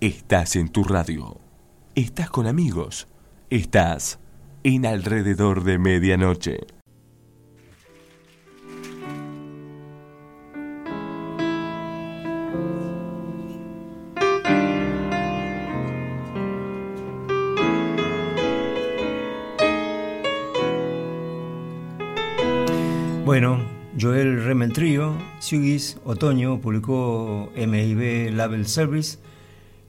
[0.00, 1.36] Estás en tu radio.
[1.94, 3.06] Estás con amigos.
[3.50, 4.18] Estás
[4.62, 6.60] en alrededor de medianoche.
[23.26, 23.62] Bueno,
[24.00, 29.18] Joel Remel Trio, Sugis, Otoño, publicó MIB Label Service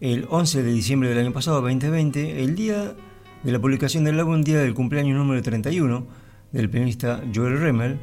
[0.02, 2.96] el 11 de diciembre del año pasado, 2020, el día
[3.44, 6.08] de la publicación del álbum, día del cumpleaños número 31
[6.52, 8.00] del pianista Joel Remel,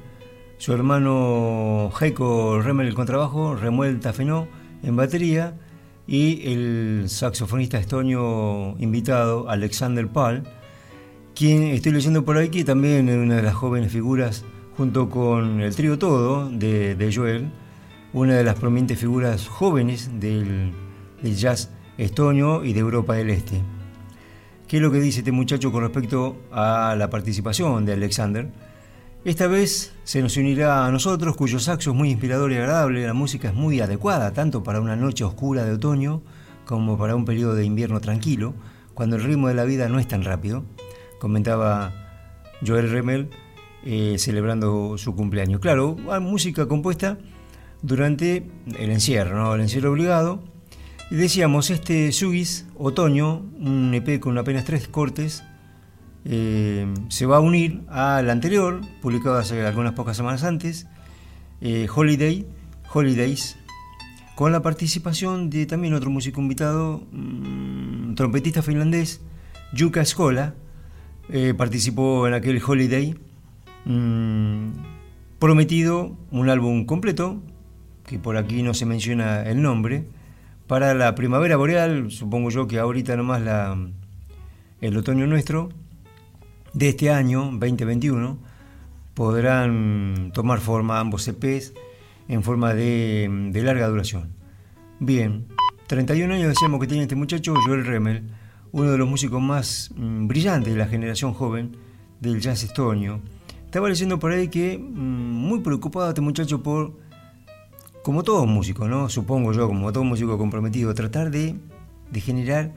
[0.59, 4.47] su hermano Heiko Remel el contrabajo, Remuel Tafenó
[4.85, 5.57] en batería
[6.07, 10.45] y el saxofonista estonio invitado Alexander Pal,
[11.35, 14.45] quien estoy leyendo por aquí también es una de las jóvenes figuras
[14.77, 17.51] junto con el trío Todo de, Joel,
[18.13, 20.73] una de las prominentes figuras jóvenes del,
[21.25, 23.61] jazz estonio y de Europa del Este.
[24.67, 28.49] ¿Qué es lo que dice este muchacho con respecto a la participación de Alexander?
[29.25, 33.15] Esta vez se nos unirá a nosotros, cuyo saxo es muy inspirador y agradable, la
[33.15, 36.23] música es muy adecuada, tanto para una noche oscura de otoño
[36.65, 38.55] como para un periodo de invierno tranquilo,
[38.95, 40.65] cuando el ritmo de la vida no es tan rápido,
[41.19, 41.93] comentaba
[42.65, 43.31] Joel Remel
[43.85, 45.61] eh, celebrando su cumpleaños.
[45.61, 47.19] Claro, música compuesta
[47.81, 48.47] durante
[48.79, 50.43] el encierro, el encierro obligado.
[51.11, 55.43] Y decíamos, este Sugis, Otoño, un EP con apenas tres cortes,
[56.25, 60.87] eh, se va a unir al anterior, publicado hace algunas pocas semanas antes,
[61.61, 62.47] eh, Holiday,
[62.93, 63.57] Holidays,
[64.35, 69.21] con la participación de también otro músico invitado, mm, trompetista finlandés,
[69.77, 70.55] Jukka Skola,
[71.57, 73.15] participó en aquel Holiday
[73.89, 74.73] Mm,
[75.39, 77.41] prometido un álbum completo,
[78.05, 80.05] que por aquí no se menciona el nombre,
[80.69, 83.43] para la primavera boreal, supongo yo que ahorita nomás
[84.81, 85.71] el otoño nuestro,
[86.75, 88.39] de este año 2021,
[89.14, 91.73] podrán tomar forma ambos EPs
[92.29, 94.29] en forma de, de larga duración.
[95.01, 95.47] Bien,
[95.87, 98.25] 31 años decíamos que tiene este muchacho, Joel Remel,
[98.71, 101.77] uno de los músicos más mm, brillantes de la generación joven
[102.21, 103.23] del jazz estonio
[103.64, 106.93] estaba leyendo por ahí que mm, muy preocupado este muchacho por,
[108.09, 109.11] como todo músico, ¿no?
[109.11, 111.57] Supongo yo, como todo músico comprometido, tratar de,
[112.15, 112.73] generar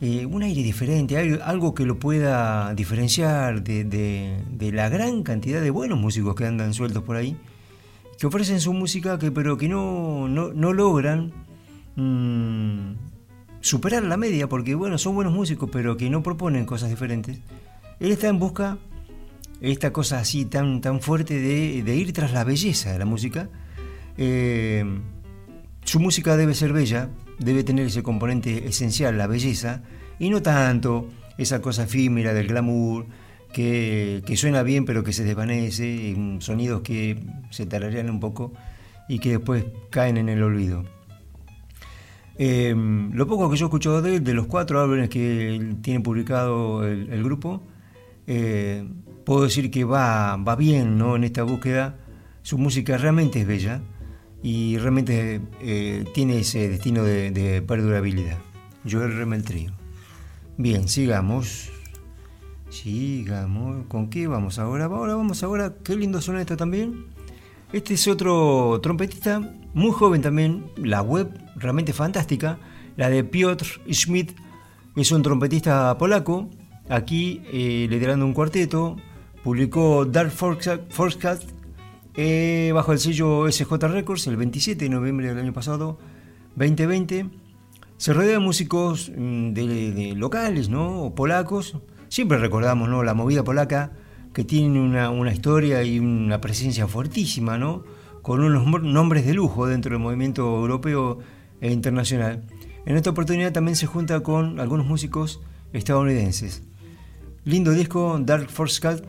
[0.00, 5.98] eh, un aire diferente, algo que lo pueda diferenciar de, la gran cantidad de buenos
[5.98, 7.36] músicos que andan sueltos por ahí,
[8.16, 11.32] que ofrecen su música, que, pero que no, no, logran
[11.96, 12.92] mm,
[13.60, 17.40] superar la media, porque bueno, son buenos músicos, pero que no proponen cosas diferentes.
[17.98, 18.78] Él está en busca
[19.60, 23.48] esta cosa así tan, tan fuerte de, ir tras la belleza de la música.
[24.22, 24.84] Eh,
[25.82, 27.08] su música debe ser bella,
[27.38, 29.80] debe tener ese componente esencial, la belleza,
[30.18, 31.08] y no tanto
[31.38, 33.06] esa cosa efímera del glamour,
[33.50, 37.18] que, suena bien pero que se desvanece, sonidos que
[37.48, 38.52] se tararean un poco
[39.08, 40.84] y que después caen en el olvido.
[42.36, 46.00] Eh, lo poco que yo he escuchado de él, de los cuatro álbumes que tiene
[46.00, 47.62] publicado el, grupo,
[48.26, 48.86] eh,
[49.24, 51.16] puedo decir que va, va bien ¿no?
[51.16, 51.96] en esta búsqueda.
[52.42, 53.80] Su música realmente es bella
[54.42, 58.38] y realmente eh, tiene ese destino de, perdurabilidad.
[58.90, 59.72] Joel Remel Trio.
[60.56, 61.70] Bien, sigamos.
[62.70, 63.86] Sigamos.
[63.88, 64.86] ¿Con qué vamos ahora?
[64.86, 65.74] Ahora vamos ahora.
[65.84, 67.06] Qué lindo suena esto también.
[67.72, 69.40] Este es otro trompetista,
[69.74, 70.64] muy joven también.
[70.76, 72.58] La web realmente fantástica.
[72.96, 74.32] La de Piotr Schmidt.
[74.96, 76.48] Es un trompetista polaco.
[76.88, 78.96] Aquí eh, liderando un cuarteto
[79.44, 81.50] publicó Dark Forecast
[82.22, 85.98] eh, bajo el sello SJ Records el 27 de noviembre del año pasado,
[86.56, 87.30] 2020.
[87.96, 91.14] Se rodea de músicos mm, de, locales, ¿no?
[91.16, 91.78] Polacos.
[92.10, 93.02] Siempre recordamos, ¿no?
[93.04, 93.92] La movida polaca
[94.34, 97.84] que tiene una, historia y una presencia fuertísima, ¿no?
[98.20, 101.20] Con unos nombres de lujo dentro del movimiento europeo
[101.62, 102.44] e internacional.
[102.84, 105.40] En esta oportunidad también se junta con algunos músicos
[105.72, 106.64] estadounidenses.
[107.44, 109.06] Lindo disco, Dark Forecast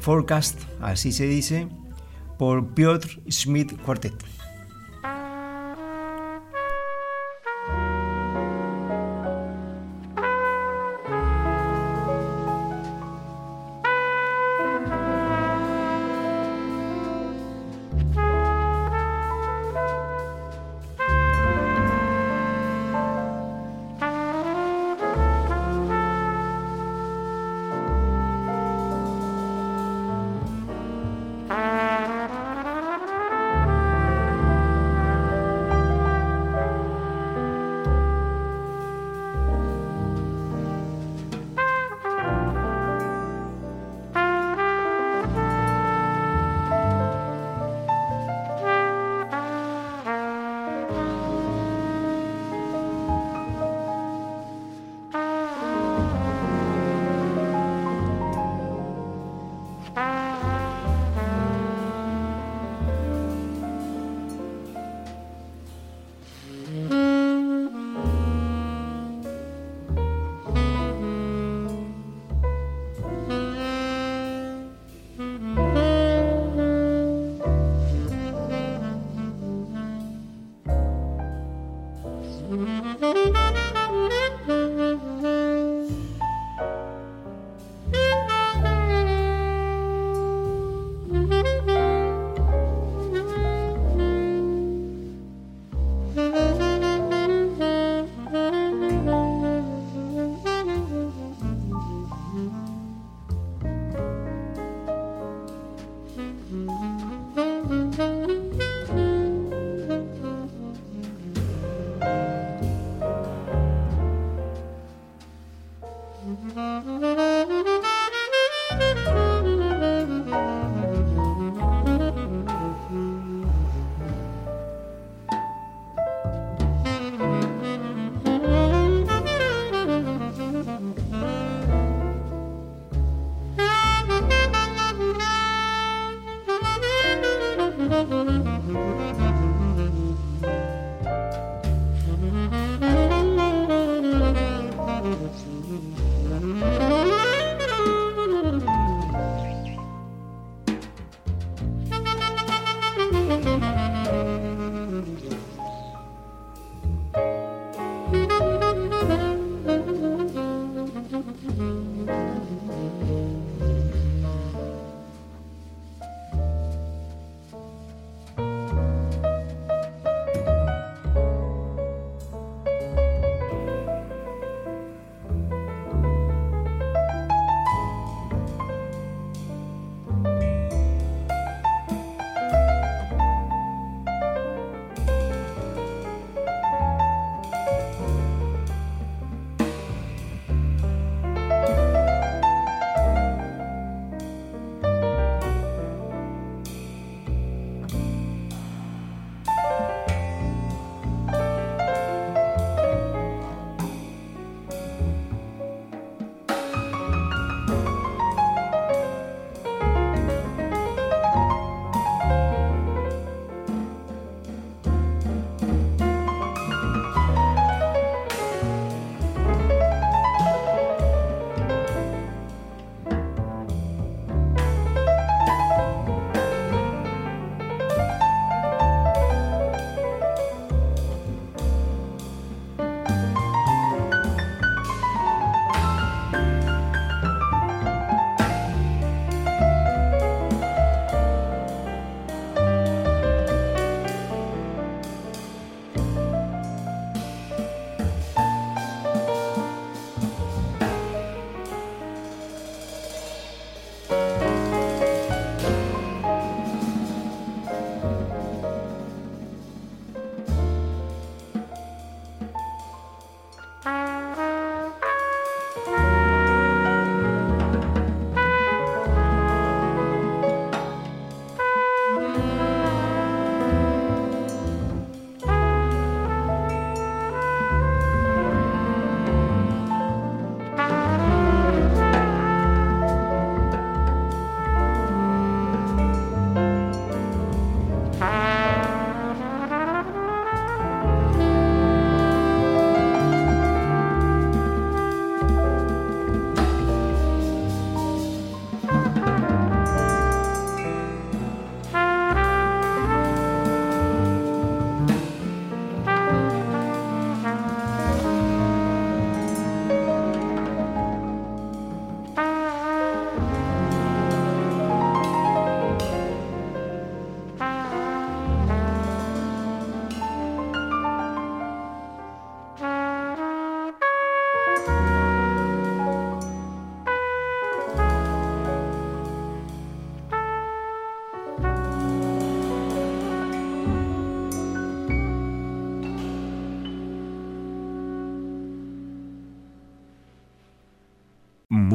[0.00, 1.68] Forecast, así se dice,
[2.38, 4.14] por Piotr Schmidt Quartet.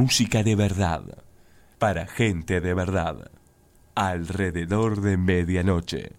[0.04, 1.01] Música de verdad,
[1.80, 3.32] para gente de verdad,
[3.95, 6.12] alrededor de medianoche.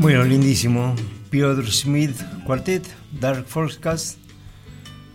[0.00, 0.96] Bueno, lindísimo.
[1.34, 4.18] Piotr Smith Quartet, Dark Forecast,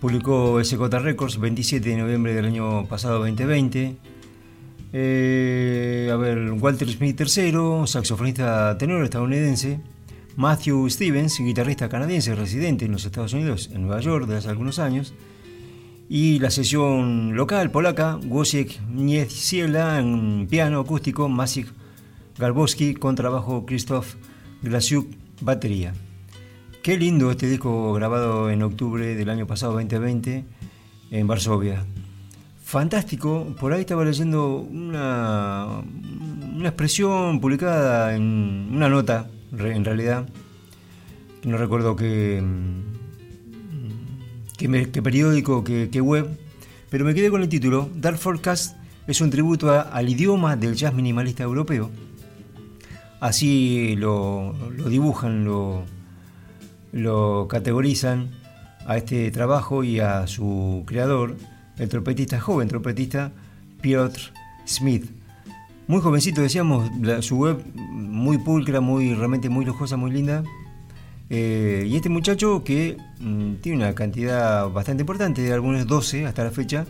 [0.01, 3.95] publicó SJ Records 27 de noviembre del año pasado 2020.
[4.91, 9.79] Eh, a ver, Walter Smith III, saxofonista tenor estadounidense.
[10.35, 14.77] Matthew Stevens, guitarrista canadiense residente en los Estados Unidos, en Nueva York, desde hace algunos
[14.77, 15.13] años.
[16.09, 21.67] Y la sesión local polaca, Wojciech Nieciela en piano acústico, Maciej
[22.37, 24.15] Garbowski con trabajo Krzysztof
[24.61, 25.07] Glasiuk
[25.39, 25.93] batería.
[26.81, 30.45] Qué lindo este disco grabado en octubre del año pasado 2020
[31.11, 31.85] en Varsovia.
[32.63, 35.81] Fantástico, por ahí estaba leyendo una,
[36.55, 40.25] una expresión publicada en una nota, en realidad,
[41.43, 42.41] no recuerdo qué,
[44.57, 46.29] qué, periódico, qué, web,
[46.89, 50.93] pero me quedé con el título, Dark Forecast es un tributo al idioma del jazz
[50.93, 51.91] minimalista europeo.
[53.19, 55.83] Así lo, lo dibujan, lo,
[56.91, 58.29] lo categorizan
[58.85, 61.37] a este trabajo y a su creador,
[61.77, 63.31] el trompetista, joven trompetista
[63.81, 64.19] Piotr
[64.65, 65.09] Smith.
[65.87, 66.89] Muy jovencito, decíamos,
[67.21, 70.43] su web muy pulcra, muy, realmente muy lujosa, muy linda.
[71.29, 76.43] Eh, y este muchacho que mm, tiene una cantidad bastante importante, de algunos 12 hasta
[76.43, 76.85] la fecha,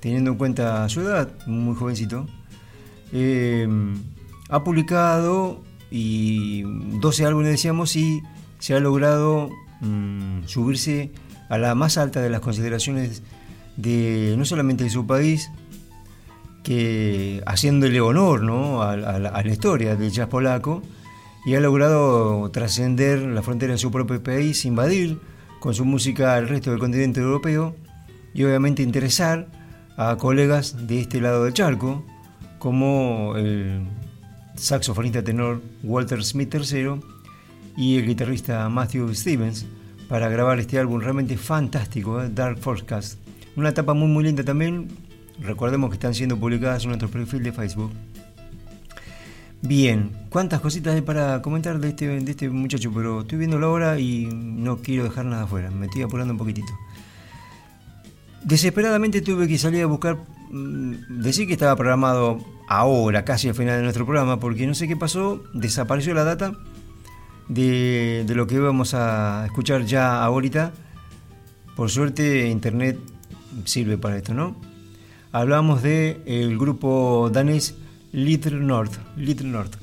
[0.00, 2.26] teniendo en cuenta su edad, muy jovencito,
[3.12, 3.66] eh,
[4.48, 6.62] ha publicado y
[7.00, 8.22] 12 álbumes, decíamos, y
[8.66, 9.48] se ha logrado
[9.80, 11.12] mm, subirse
[11.48, 13.22] a la más alta de las consideraciones
[13.76, 15.52] de no solamente de su país,
[16.64, 18.82] que haciéndole honor ¿no?
[18.82, 20.82] a, la historia del jazz polaco,
[21.46, 25.20] y ha logrado trascender la frontera de su propio país, invadir
[25.60, 27.76] con su música al resto del continente europeo
[28.34, 29.46] y obviamente interesar
[29.96, 32.04] a colegas de este lado del charco,
[32.58, 33.86] como el
[34.56, 37.15] saxofonista tenor Walter Smith III
[37.76, 39.66] y el guitarrista Matthew Stevens,
[40.08, 42.30] para grabar este álbum realmente fantástico, ¿eh?
[42.32, 43.18] Dark Forecast.
[43.56, 44.88] Una etapa muy muy linda también,
[45.40, 47.92] recordemos que están siendo publicadas en nuestro perfil de Facebook.
[49.62, 53.68] Bien, cuántas cositas hay para comentar de este, de este muchacho, pero estoy viendo la
[53.68, 56.72] hora y no quiero dejar nada afuera, me estoy apurando un poquitito.
[58.44, 60.18] Desesperadamente tuve que salir a buscar,
[60.50, 64.86] mm, decir que estaba programado ahora, casi al final de nuestro programa, porque no sé
[64.86, 66.52] qué pasó, desapareció la data
[67.48, 70.72] de, lo que íbamos a escuchar ya ahorita.
[71.74, 72.98] Por suerte, Internet
[73.64, 74.56] sirve para esto, ¿no?
[75.32, 77.74] Hablamos del el grupo danés
[78.12, 78.94] Little North.
[79.16, 79.76] Little North.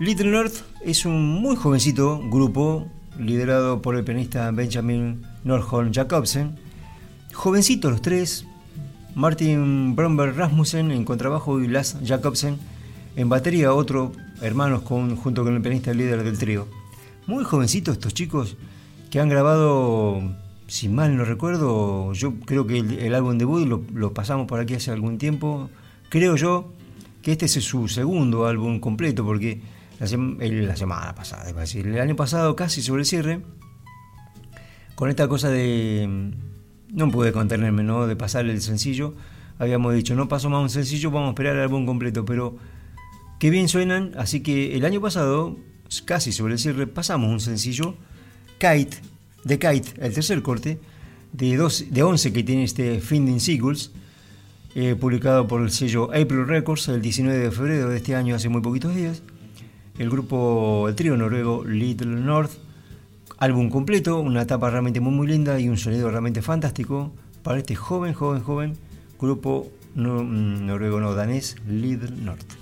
[0.00, 2.88] Little North es un muy jovencito grupo
[3.18, 6.56] liderado por el pianista Benjamin Nordholm Jacobsen.
[7.32, 8.46] Jovencitos los tres,
[9.14, 12.58] Martin Bromberg Rasmussen en contrabajo y Lars Jacobsen
[13.16, 16.81] en batería, otro hermanos con, junto con el pianista líder del trío.
[17.26, 18.56] Muy jovencitos estos chicos
[19.10, 20.22] que han grabado,
[20.66, 24.74] si mal no recuerdo, yo creo que el, álbum debut lo, lo pasamos por aquí
[24.74, 25.70] hace algún tiempo,
[26.08, 26.72] creo yo,
[27.22, 29.60] que este es su segundo álbum completo, porque
[30.00, 33.40] la, semana pasada, es decir, el año pasado casi sobre el cierre,
[34.96, 36.32] con esta cosa de...
[36.92, 38.06] No pude contenerme, ¿no?
[38.06, 39.14] De pasar el sencillo.
[39.58, 42.56] Habíamos dicho, no paso más un sencillo, vamos a esperar el álbum completo, pero
[43.38, 44.12] qué bien suenan.
[44.18, 45.56] Así que el año pasado,
[46.00, 47.94] casi sobre el cierre, pasamos un sencillo,
[48.58, 48.96] Kite,
[49.44, 50.78] de Kite, el tercer corte,
[51.32, 53.90] de, dos, de 11 que tiene este Finding Seagulls,
[54.74, 58.48] eh, publicado por el sello April Records el 19 de febrero de este año, hace
[58.48, 59.22] muy poquitos días.
[59.98, 62.52] El grupo, el trío noruego Little North,
[63.36, 67.12] álbum completo, una etapa realmente muy muy linda y un sonido realmente fantástico
[67.42, 68.78] para este joven, joven, joven
[69.22, 72.61] grupo mm, noruego no danés Little North.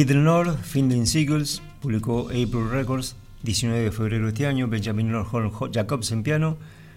[0.00, 5.52] Little North, Finland Seagulls, publicó April Records, 19 de febrero de este año, Benjamin Norholm
[5.74, 6.56] Jacobs en piano,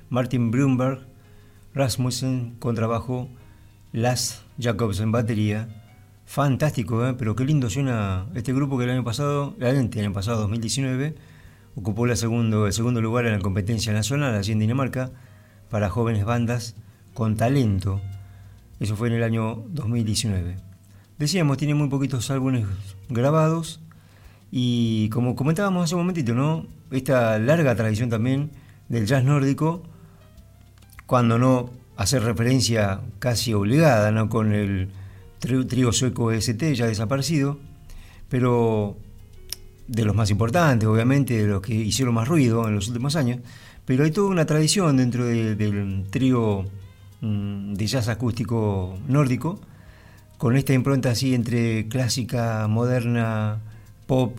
[0.10, 1.02] Martin Brunberg,
[1.74, 3.28] Rasmussen con trabajo,
[3.92, 5.68] Las Jacobs en batería.
[6.26, 7.14] Fantástico, ¿eh?
[7.20, 11.16] pero qué lindo suena este grupo que el año pasado, el año pasado, 2019,
[11.76, 15.12] ocupó la segundo, el segundo lugar en la competencia nacional allí en Dinamarca
[15.70, 16.78] para jóvenes bandas
[17.14, 18.00] con talento.
[18.80, 20.73] Eso fue en el año 2019.
[21.18, 22.66] Decíamos, tiene muy poquitos álbumes
[23.10, 23.80] grabados
[24.52, 26.66] y como comentábamos hace un momentito, ¿no?
[26.92, 28.52] Esta larga tradición también
[28.90, 29.84] del jazz nórdico,
[31.06, 34.30] cuando no hacer referencia casi obligada, ¿no?
[34.30, 34.90] Con el
[35.40, 37.60] trío sueco ST ya desaparecido,
[38.30, 38.98] pero
[39.88, 43.40] de los más importantes, obviamente, de los que hicieron más ruido en los últimos años,
[43.86, 46.66] pero hay toda una tradición dentro del trío
[47.22, 49.60] mm, de jazz acústico nórdico,
[50.44, 53.62] con esta impronta así entre clásica, moderna,
[54.08, 54.38] pop,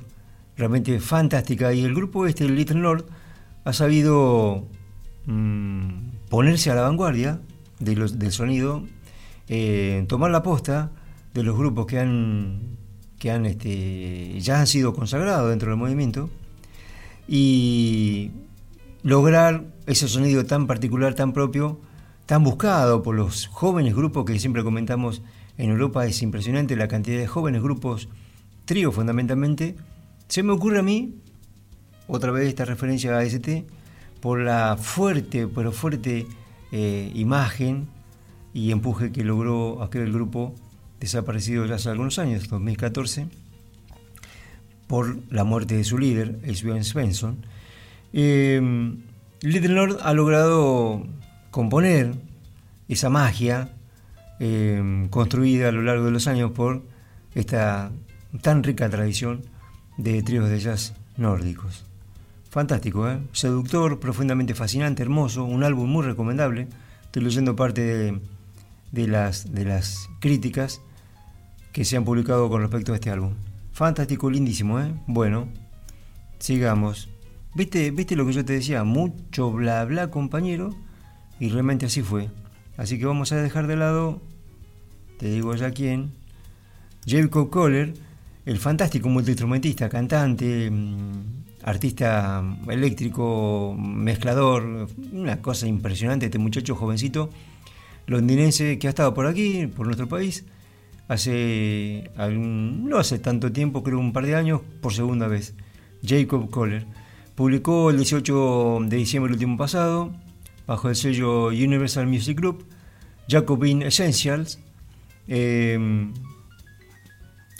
[0.54, 1.72] realmente fantástica.
[1.72, 3.06] Y el grupo este, Little North,
[3.64, 4.66] ha sabido
[5.24, 7.40] mm, ponerse a la vanguardia
[7.78, 8.84] del sonido,
[9.48, 10.90] eh, tomar la posta
[11.32, 12.76] de los grupos que han,
[13.18, 16.28] que han este, ya han sido consagrados dentro del movimiento
[17.26, 18.30] y
[19.02, 21.80] lograr ese sonido tan particular, tan propio,
[22.26, 25.22] tan buscado por los jóvenes grupos que siempre comentamos
[25.56, 28.08] en Europa es impresionante la cantidad de jóvenes grupos,
[28.64, 29.76] trío fundamentalmente.
[30.28, 31.14] Se me ocurre a mí,
[32.06, 33.66] otra vez esta referencia a ST,
[34.20, 36.26] por la fuerte, pero fuerte
[36.72, 37.88] eh, imagen
[38.52, 40.54] y empuje que logró aquel grupo
[40.98, 43.28] desaparecido ya hace algunos años, 2014,
[44.86, 47.44] por la muerte de su líder, Sven Svensson.
[48.12, 48.60] Eh,
[49.42, 51.06] Little Lord ha logrado
[51.50, 52.14] componer
[52.88, 53.73] esa magia
[54.40, 56.82] Em, construida a lo largo de los años por
[57.34, 57.92] esta
[58.42, 59.42] tan rica tradición
[59.96, 61.84] de tríos de jazz nórdicos.
[62.50, 63.20] Fantástico, ¿eh?
[63.32, 66.68] seductor, profundamente fascinante, hermoso, un álbum muy recomendable.
[67.04, 68.20] Estoy leyendo parte
[68.90, 70.80] de, las, de las críticas
[71.72, 73.34] que se han publicado con respecto a este álbum.
[73.72, 74.92] Fantástico, lindísimo, ¿eh?
[75.06, 75.48] Bueno,
[76.38, 77.08] sigamos.
[77.54, 78.82] ¿Viste, ¿Viste lo que yo te decía?
[78.82, 80.70] Mucho bla bla, compañero.
[81.40, 82.30] Y realmente así fue.
[82.76, 84.20] Así que vamos a dejar de lado,
[85.18, 86.10] te digo ya quién,
[87.06, 87.94] Jacob Kohler,
[88.46, 97.30] el fantástico multiinstrumentista, cantante, mm, artista eléctrico, mezclador, una cosa impresionante, este muchacho jovencito
[98.06, 100.44] londinense que ha estado por aquí, por nuestro país,
[101.08, 105.54] hace no hace tanto tiempo, creo un par de años, por segunda vez.
[106.06, 106.86] Jacob Kohler
[107.34, 110.12] publicó el 18 de diciembre del último pasado
[110.66, 112.64] bajo el sello Universal Music Group,
[113.28, 114.58] Jacobin Essentials,
[115.28, 116.10] eh,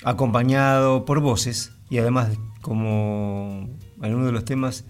[0.05, 3.69] acompañado por voces y además como
[4.03, 4.85] en uno de los temas,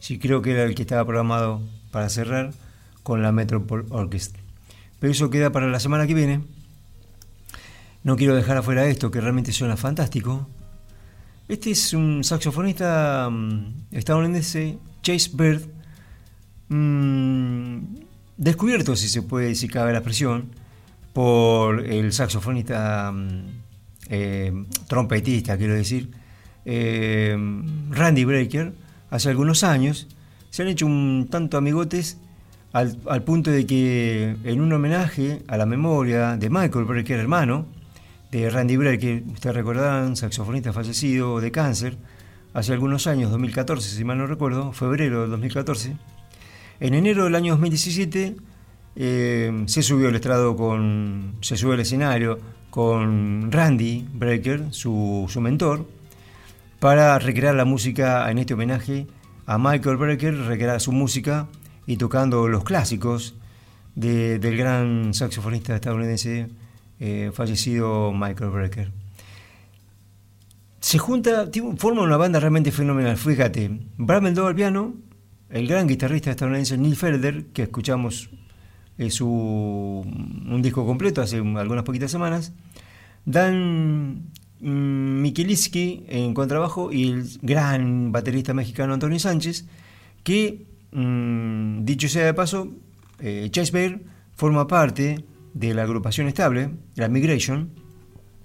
[0.00, 2.52] sí creo que era el que estaba programado para cerrar
[3.02, 4.42] con la Metropole Orchestra.
[4.98, 6.42] Pero eso queda para la semana que viene.
[8.02, 10.46] No quiero dejar afuera esto, que realmente suena fantástico.
[11.48, 15.62] Este es un saxofonista mm, estadounidense, Chase Bird,
[16.68, 17.78] Mm,
[18.36, 20.50] descubierto, si se puede, si cabe la expresión,
[21.12, 23.42] por el saxofonista, mm,
[24.10, 24.52] eh,
[24.88, 26.10] trompetista, quiero decir,
[26.64, 27.36] eh,
[27.90, 28.72] Randy Breaker,
[29.10, 30.08] hace algunos años.
[30.50, 32.18] Se han hecho un tanto amigotes
[32.72, 37.66] al, punto de que en un homenaje a la memoria de Michael Breaker, hermano,
[38.32, 41.96] de Randy Breaker, ustedes recordarán, saxofonista fallecido de cáncer,
[42.52, 45.96] hace algunos años, 2014, si mal no recuerdo, febrero del 2014,
[46.80, 48.36] en enero del año 2017
[48.96, 51.36] eh, se subió al estrado con.
[51.40, 52.38] se subió al escenario
[52.70, 55.86] con Randy Brecker, su, mentor,
[56.80, 59.06] para recrear la música en este homenaje
[59.46, 61.46] a Michael Brecker, recrear su música
[61.86, 63.36] y tocando los clásicos
[63.94, 66.48] del gran saxofonista estadounidense
[66.98, 68.90] eh, fallecido Michael Brecker.
[70.80, 73.16] Se junta, forma una banda realmente fenomenal.
[73.16, 74.94] Fíjate, Bramel al piano,
[75.54, 78.28] el gran guitarrista estadounidense Neil Felder, que escuchamos
[78.98, 82.52] eh, su, un disco completo hace algunas poquitas semanas,
[83.24, 89.66] Dan mm, Mikeliski en contrabajo y el gran baterista mexicano Antonio Sánchez,
[90.24, 92.74] que, mm, dicho sea de paso,
[93.20, 94.00] eh, Chase Bear
[94.34, 95.24] forma parte
[95.54, 97.70] de la agrupación estable, la Migration,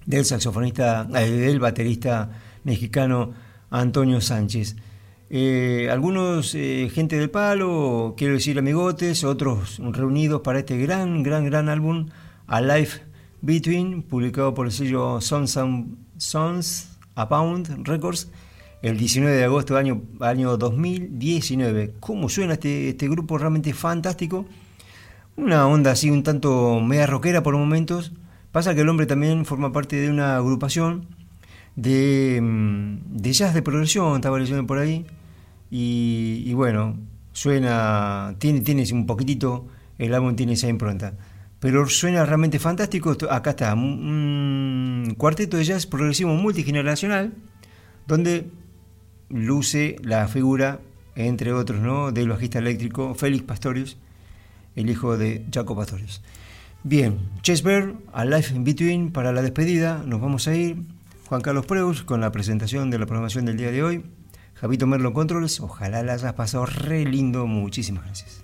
[0.05, 2.29] del saxofonista, eh, del baterista
[2.63, 3.33] mexicano
[3.71, 4.75] Antonio Sánchez.
[5.31, 11.45] Eh, algunos eh, gente del palo, quiero decir amigotes, otros reunidos para este gran, gran,
[11.45, 12.07] gran álbum,
[12.47, 13.01] A Life
[13.41, 15.59] Between, publicado por el sello Sons,
[16.17, 17.27] Sons a
[17.83, 18.31] Records
[18.81, 21.95] el 19 de agosto del año, año 2019.
[21.99, 23.37] ¿Cómo suena este, este grupo?
[23.37, 24.45] Realmente fantástico.
[25.35, 28.13] Una onda así un tanto media rockera por momentos.
[28.51, 31.07] Pasa que el hombre también forma parte de una agrupación
[31.75, 35.05] de, mm, de jazz de progresión, estaba leyendo por ahí.
[35.71, 36.97] Y, bueno,
[37.31, 39.67] suena, tiene, tiene un poquitito,
[39.97, 41.13] el álbum tiene esa impronta.
[41.59, 43.15] Pero suena realmente fantástico.
[43.29, 47.33] Acá está, un cuarteto de jazz progresivo multigeneracional,
[48.07, 48.49] donde
[49.29, 50.79] luce la figura,
[51.15, 52.11] entre otros, ¿no?
[52.11, 53.97] del bajista eléctrico Félix Pastorius,
[54.75, 56.21] el hijo de Jaco Pastorius.
[56.83, 57.63] Bien, Chess
[58.13, 60.01] a Life in Between para la despedida.
[60.05, 60.77] Nos vamos a ir.
[61.27, 64.03] Juan Carlos Preus con la presentación de la programación del día de hoy.
[64.59, 65.61] Javito Merlo Controls.
[65.61, 67.47] Ojalá la hayas pasado re lindo.
[67.47, 68.43] Muchísimas gracias.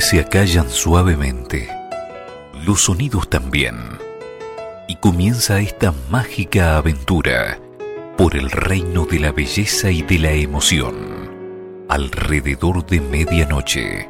[0.00, 1.68] Se acallan suavemente,
[2.64, 3.76] los sonidos también,
[4.88, 7.58] y comienza esta mágica aventura
[8.16, 10.94] por el reino de la belleza y de la emoción.
[11.88, 14.08] Alrededor de medianoche,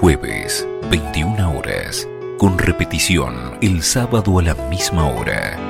[0.00, 2.08] jueves, 21 horas,
[2.38, 5.69] con repetición el sábado a la misma hora